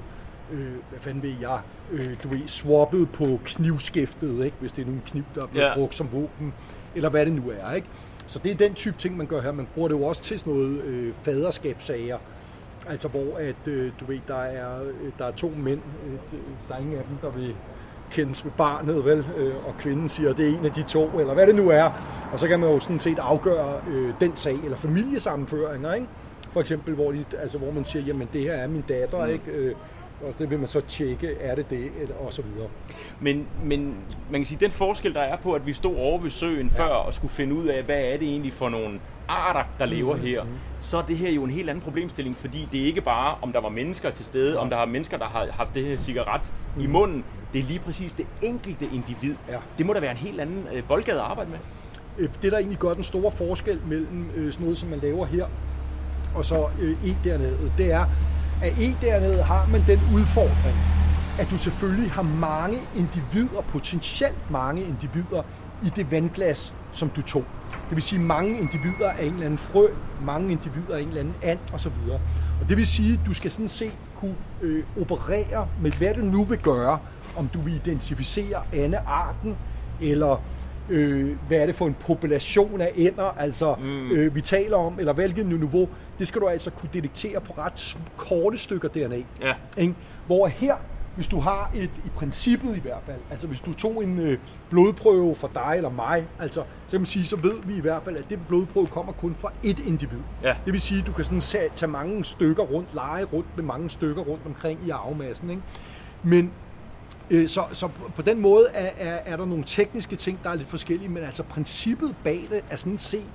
[0.52, 1.61] øh, hvad fanden ved jeg,
[1.92, 4.56] øh, du ved, swappet på knivskæftet, ikke?
[4.61, 5.74] hvis det er nogle kniv, der er blevet ja.
[5.74, 6.54] brugt som våben,
[6.94, 7.72] eller hvad det nu er.
[7.72, 7.88] Ikke?
[8.26, 9.52] Så det er den type ting, man gør her.
[9.52, 12.18] Man bruger det jo også til sådan noget øh, faderskabssager,
[12.88, 16.38] altså hvor at, øh, du ved, der er, øh, der er to mænd, øh,
[16.68, 17.56] der er ingen af dem, der vil
[18.11, 19.26] kendes med barnet, vel?
[19.36, 21.68] Øh, og kvinden siger, at det er en af de to, eller hvad det nu
[21.68, 21.90] er.
[22.32, 26.06] Og så kan man jo sådan set afgøre øh, den sag, eller familiesammenføringer, ikke?
[26.52, 29.32] For eksempel, hvor, de, altså, hvor man siger, jamen det her er min datter, mm.
[29.32, 29.50] ikke?
[29.50, 29.74] Øh,
[30.26, 32.68] og det vil man så tjekke, er det det, eller, og så videre.
[33.20, 36.30] Men, men man kan sige, den forskel, der er på, at vi stod over ved
[36.30, 36.82] søen ja.
[36.82, 40.14] før og skulle finde ud af, hvad er det egentlig for nogle arter, der lever
[40.14, 40.28] mm-hmm.
[40.28, 40.42] her,
[40.80, 43.52] så er det her jo en helt anden problemstilling, fordi det er ikke bare, om
[43.52, 44.58] der var mennesker til stede, ja.
[44.58, 46.82] om der har mennesker, der har haft det her cigaret mm.
[46.82, 47.24] i munden.
[47.52, 49.34] Det er lige præcis det enkelte individ.
[49.48, 49.56] Ja.
[49.78, 51.58] Det må da være en helt anden øh, boldgade at arbejde med.
[52.18, 55.26] Øh, det, der egentlig gør den store forskel mellem øh, sådan noget, som man laver
[55.26, 55.46] her,
[56.34, 58.04] og så øh, E dernede, det er,
[58.62, 60.76] at E dernede har man den udfordring,
[61.40, 65.42] at du selvfølgelig har mange individer, potentielt mange individer,
[65.82, 67.45] i det vandglas, som du tog.
[67.70, 69.88] Det vil sige mange individer af en eller anden frø,
[70.24, 71.93] mange individer af en eller anden and osv.
[72.61, 76.20] Og det vil sige, at du skal sådan set kunne øh, operere med, hvad du
[76.20, 76.99] nu vil gøre,
[77.36, 78.62] om du vil identificere
[79.07, 79.57] arten,
[80.01, 80.43] eller
[80.88, 84.11] øh, hvad er det for en population af ender, altså mm.
[84.11, 85.88] øh, vi taler om, eller hvilket niveau,
[86.18, 89.16] det skal du altså kunne detektere på ret korte stykker DNA.
[89.43, 89.55] Ja.
[89.78, 89.95] Ikke?
[90.26, 90.74] Hvor her,
[91.20, 94.38] hvis du har et, i princippet i hvert fald, altså hvis du tog en øh,
[94.70, 98.02] blodprøve fra dig eller mig, altså, så kan man sige, så ved vi i hvert
[98.02, 100.18] fald, at det blodprøve kommer kun fra ét individ.
[100.42, 100.54] Ja.
[100.64, 103.90] Det vil sige, at du kan sådan tage mange stykker rundt, lege rundt med mange
[103.90, 105.50] stykker rundt omkring i arvemassen.
[105.50, 105.62] Ikke?
[106.22, 106.52] Men
[107.30, 110.54] øh, så, så på den måde er, er, er der nogle tekniske ting, der er
[110.54, 113.30] lidt forskellige, men altså princippet bag det er sådan set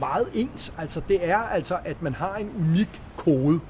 [0.00, 0.72] meget ens.
[0.78, 3.60] Altså det er altså, at man har en unik kode.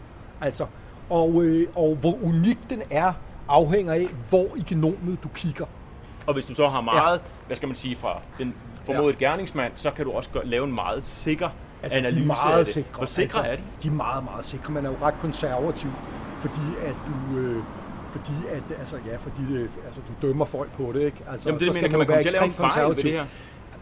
[0.40, 0.66] Altså,
[1.10, 3.12] og, øh, og hvor unik den er,
[3.48, 5.66] afhænger af, hvor i genomet du kigger.
[6.26, 7.46] Og hvis du så har meget, ja.
[7.46, 9.26] hvad skal man sige, fra den formodet ja.
[9.26, 11.48] gerningsmand, så kan du også gøre, lave en meget sikker
[11.82, 12.74] altså, analyse de er meget af det.
[12.74, 12.96] Sikre.
[12.96, 13.62] Hvor sikre altså, er de?
[13.82, 14.72] De er meget, meget sikre.
[14.72, 15.90] Man er jo ret konservativ,
[16.40, 17.38] fordi at du...
[17.38, 17.62] Øh,
[18.12, 21.16] fordi at, altså, ja, fordi det, altså, du dømmer folk på det, ikke?
[21.30, 23.24] Altså, Jamen det så mener, kan man komme til at lave fejl ved det her?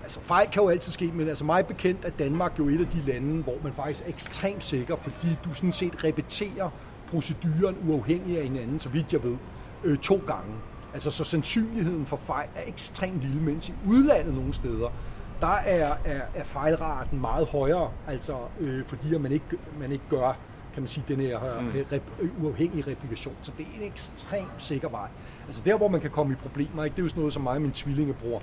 [0.02, 2.86] Altså fejl kan jo altid ske, men altså mig bekendt er Danmark jo et af
[2.86, 6.70] de lande, hvor man faktisk er ekstremt sikker, fordi du sådan set repeterer
[7.10, 9.36] proceduren uafhængig af hinanden, så vidt jeg ved,
[9.84, 10.54] øh, to gange.
[10.94, 14.92] Altså så sandsynligheden for fejl er ekstremt lille, mens i udlandet nogle steder,
[15.40, 19.46] der er, er, er fejlraten meget højere, altså øh, fordi at man ikke,
[19.78, 20.36] man ikke gør
[20.76, 21.70] kan man sige, den her mm.
[21.92, 22.02] rep,
[22.42, 23.34] uafhængige replikation.
[23.42, 25.08] Så det er en ekstremt sikker vej.
[25.46, 26.94] Altså der, hvor man kan komme i problemer, ikke?
[26.94, 28.42] det er jo sådan noget som mig og min tvillingebror.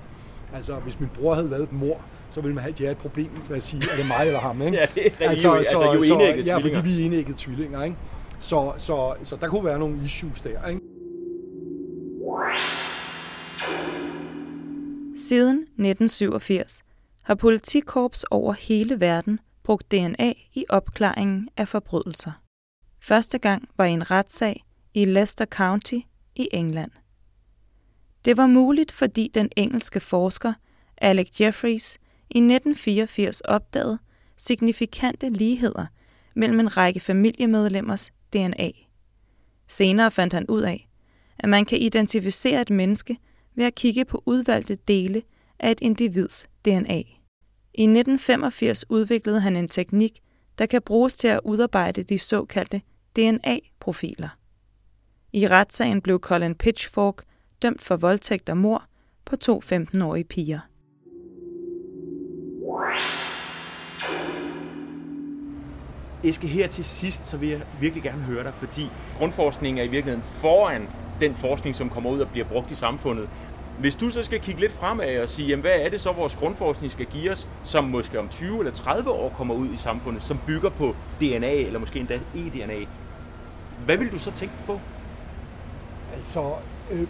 [0.54, 3.30] Altså, hvis min bror havde lavet et mor, så ville man have, have et problem
[3.50, 4.78] med at sige, er det mig eller ham, ikke?
[4.78, 7.84] ja, det er altså, altså, så, altså jo enægget Ja, fordi vi er enægget tvillinger,
[7.84, 7.98] ikke?
[8.40, 10.82] Så, så, så der kunne være nogle issues der, ikke?
[15.16, 16.84] Siden 1987
[17.24, 22.32] har politikorps over hele verden brugt DNA i opklaringen af forbrydelser.
[23.00, 24.64] Første gang var i en retssag
[24.94, 26.00] i Leicester County
[26.36, 26.92] i England.
[28.26, 30.54] Det var muligt, fordi den engelske forsker
[30.98, 31.98] Alec Jeffreys
[32.30, 34.00] i 1984 opdagede
[34.38, 35.86] signifikante ligheder
[36.36, 38.70] mellem en række familiemedlemmers DNA.
[39.68, 40.90] Senere fandt han ud af,
[41.44, 43.18] at man kan identificere et menneske
[43.56, 45.22] ved at kigge på udvalgte dele
[45.60, 47.02] af et individs DNA.
[47.74, 50.20] I 1985 udviklede han en teknik,
[50.58, 52.82] der kan bruges til at udarbejde de såkaldte
[53.16, 54.30] DNA-profiler.
[55.34, 57.24] I retssagen blev Colin Pitchfork
[57.62, 58.84] dømt for voldtægt og mor
[59.26, 60.60] på to 15-årige piger.
[66.24, 68.88] Eske, her til sidst, så vil jeg virkelig gerne høre dig, fordi
[69.18, 70.88] grundforskningen er i virkeligheden foran
[71.22, 73.30] den forskning, som kommer ud og bliver brugt i samfundet.
[73.80, 76.36] Hvis du så skal kigge lidt fremad og sige, jamen, hvad er det så, vores
[76.36, 80.24] grundforskning skal give os, som måske om 20 eller 30 år kommer ud i samfundet,
[80.24, 82.86] som bygger på DNA, eller måske endda eDNA,
[83.86, 84.80] hvad vil du så tænke på?
[86.16, 86.54] Altså,
[86.92, 87.08] øh, øh,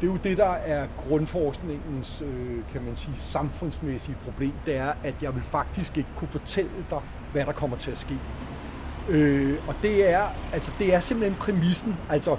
[0.00, 4.52] det er jo det, der er grundforskningens, øh, kan man sige, samfundsmæssige problem.
[4.66, 7.00] Det er, at jeg vil faktisk ikke kunne fortælle dig,
[7.32, 8.14] hvad der kommer til at ske.
[9.08, 10.22] Øh, og det er,
[10.52, 11.96] altså, det er simpelthen præmissen.
[12.08, 12.36] Altså,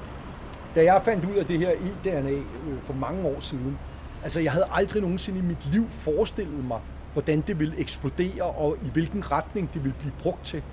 [0.76, 2.43] da jeg fandt ud af det her eDNA øh,
[2.84, 3.78] for mange år siden,
[4.24, 6.80] altså jeg havde aldrig nogensinde i mit liv forestillet mig,
[7.13, 10.63] hvordan det ville eksplodere, og i hvilken retning det ville blive brugt til.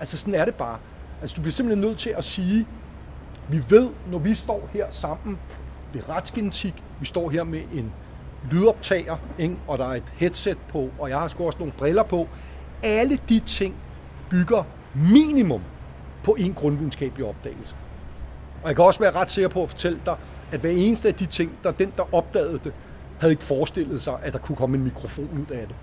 [0.00, 0.78] Altså sådan er det bare.
[1.20, 2.66] Altså du bliver simpelthen nødt til at sige,
[3.48, 5.38] vi ved, når vi står her sammen
[5.92, 7.92] ved retsgenetik, vi står her med en
[8.50, 9.56] lydoptager, ikke?
[9.66, 12.28] og der er et headset på, og jeg har sgu også nogle briller på.
[12.82, 13.74] Alle de ting
[14.30, 15.62] bygger minimum
[16.24, 17.74] på en grundvidenskabelig opdagelse.
[18.66, 20.16] Og jeg kan også være ret sikker på at fortælle dig,
[20.52, 22.72] at hver eneste af de ting, der den, der opdagede det,
[23.18, 25.76] havde ikke forestillet sig, at der kunne komme en mikrofon ud af det.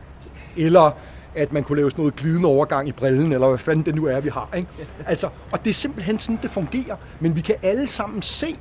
[0.58, 0.92] Eller
[1.36, 4.06] at man kunne lave sådan noget glidende overgang i brillen, eller hvad fanden det nu
[4.06, 4.50] er, vi har.
[4.56, 4.70] Ikke?
[5.06, 6.96] Altså, og det er simpelthen sådan, det fungerer.
[7.20, 8.58] Men vi kan alle sammen se,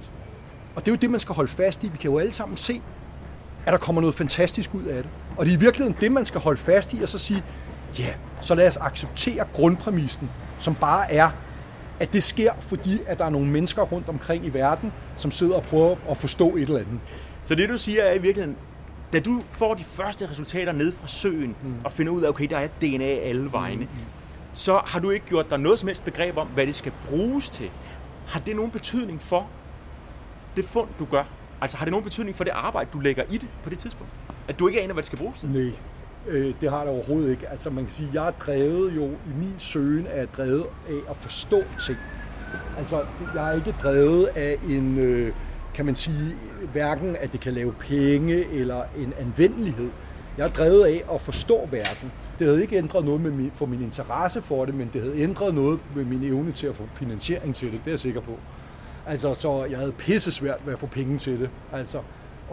[0.75, 2.57] og det er jo det, man skal holde fast i, vi kan jo alle sammen
[2.57, 2.83] se,
[3.67, 5.11] at der kommer noget fantastisk ud af det.
[5.37, 7.43] Og det er i virkeligheden det, man skal holde fast i, og så sige,
[7.99, 11.31] ja, yeah, så lad os acceptere grundpræmissen, som bare er,
[12.01, 15.55] at det sker, fordi at der er nogle mennesker rundt omkring i verden, som sidder
[15.55, 17.01] og prøver at forstå et eller andet.
[17.45, 18.57] Så det du siger er i virkeligheden,
[19.13, 21.75] da du får de første resultater ned fra søen, mm.
[21.85, 23.89] og finder ud af, okay, der er DNA alle vegne, mm.
[24.53, 27.51] så har du ikke gjort dig noget som helst begreb om, hvad det skal bruges
[27.51, 27.71] til.
[28.27, 29.47] Har det nogen betydning for
[30.57, 31.25] det fund, du gør?
[31.61, 34.13] Altså har det nogen betydning for det arbejde, du lægger i det på det tidspunkt?
[34.49, 35.49] At du ikke aner, hvad det skal bruges til?
[35.49, 35.73] Nej,
[36.29, 37.49] øh, det har det overhovedet ikke.
[37.49, 41.17] Altså man kan sige, jeg er drevet jo, i min søgen er drevet af at
[41.17, 41.99] forstå ting.
[42.79, 43.05] Altså
[43.35, 45.33] jeg er ikke drevet af en, øh,
[45.75, 46.37] kan man sige,
[46.73, 49.91] hverken at det kan lave penge eller en anvendelighed.
[50.39, 52.13] Jeg er drevet af at forstå verden.
[52.39, 55.19] Det havde ikke ændret noget med min, for min interesse for det, men det havde
[55.19, 58.21] ændret noget med min evne til at få finansiering til det, det er jeg sikker
[58.21, 58.39] på.
[59.07, 61.99] Altså, så jeg havde pisse svært ved at få penge til det, altså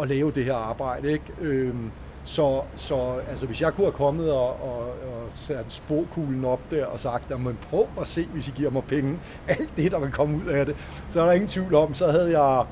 [0.02, 1.26] at lave det her arbejde, ikke?
[1.42, 1.92] Øhm,
[2.24, 6.86] så, så altså, hvis jeg kunne have kommet og, og, og sat sporkuglen op der
[6.86, 10.00] og sagt, at man prøv at se, hvis I giver mig penge, alt det, der
[10.00, 10.76] vil komme ud af det,
[11.10, 12.66] så er der ingen tvivl om, så havde jeg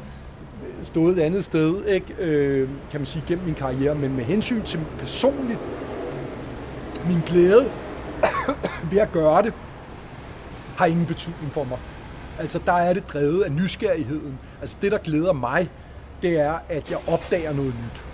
[0.83, 2.13] stået et andet sted, ikke?
[2.19, 5.59] Øh, kan man sige, gennem min karriere, men med hensyn til personligt,
[7.07, 7.71] min glæde
[8.91, 9.53] ved at gøre det,
[10.77, 11.77] har ingen betydning for mig.
[12.39, 14.39] Altså, der er det drevet af nysgerrigheden.
[14.61, 15.69] Altså, det, der glæder mig,
[16.21, 18.06] det er, at jeg opdager noget nyt.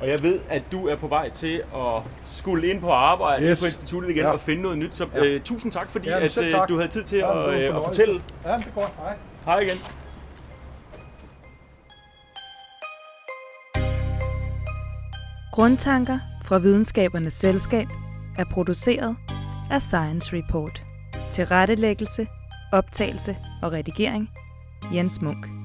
[0.00, 3.60] Og jeg ved, at du er på vej til at skulle ind på arbejde yes.
[3.62, 4.30] På instituttet igen Ja.
[4.30, 4.94] og finde noget nyt.
[4.94, 5.24] Så Ja.
[5.24, 6.68] øh, tusind tak, fordi Jamen, at, øh, tak.
[6.68, 8.20] du havde tid til Ja, det var at, øh, at fortælle.
[8.44, 8.92] Ja, det er godt.
[8.98, 9.16] Hej.
[9.44, 9.76] Hej igen.
[15.52, 17.86] Grundtanker fra Videnskabernes Selskab
[18.38, 19.16] er produceret
[19.70, 20.82] af Science Report.
[21.30, 22.26] Til rettelæggelse,
[22.72, 24.30] optagelse og redigering
[24.94, 25.57] Jens Munk.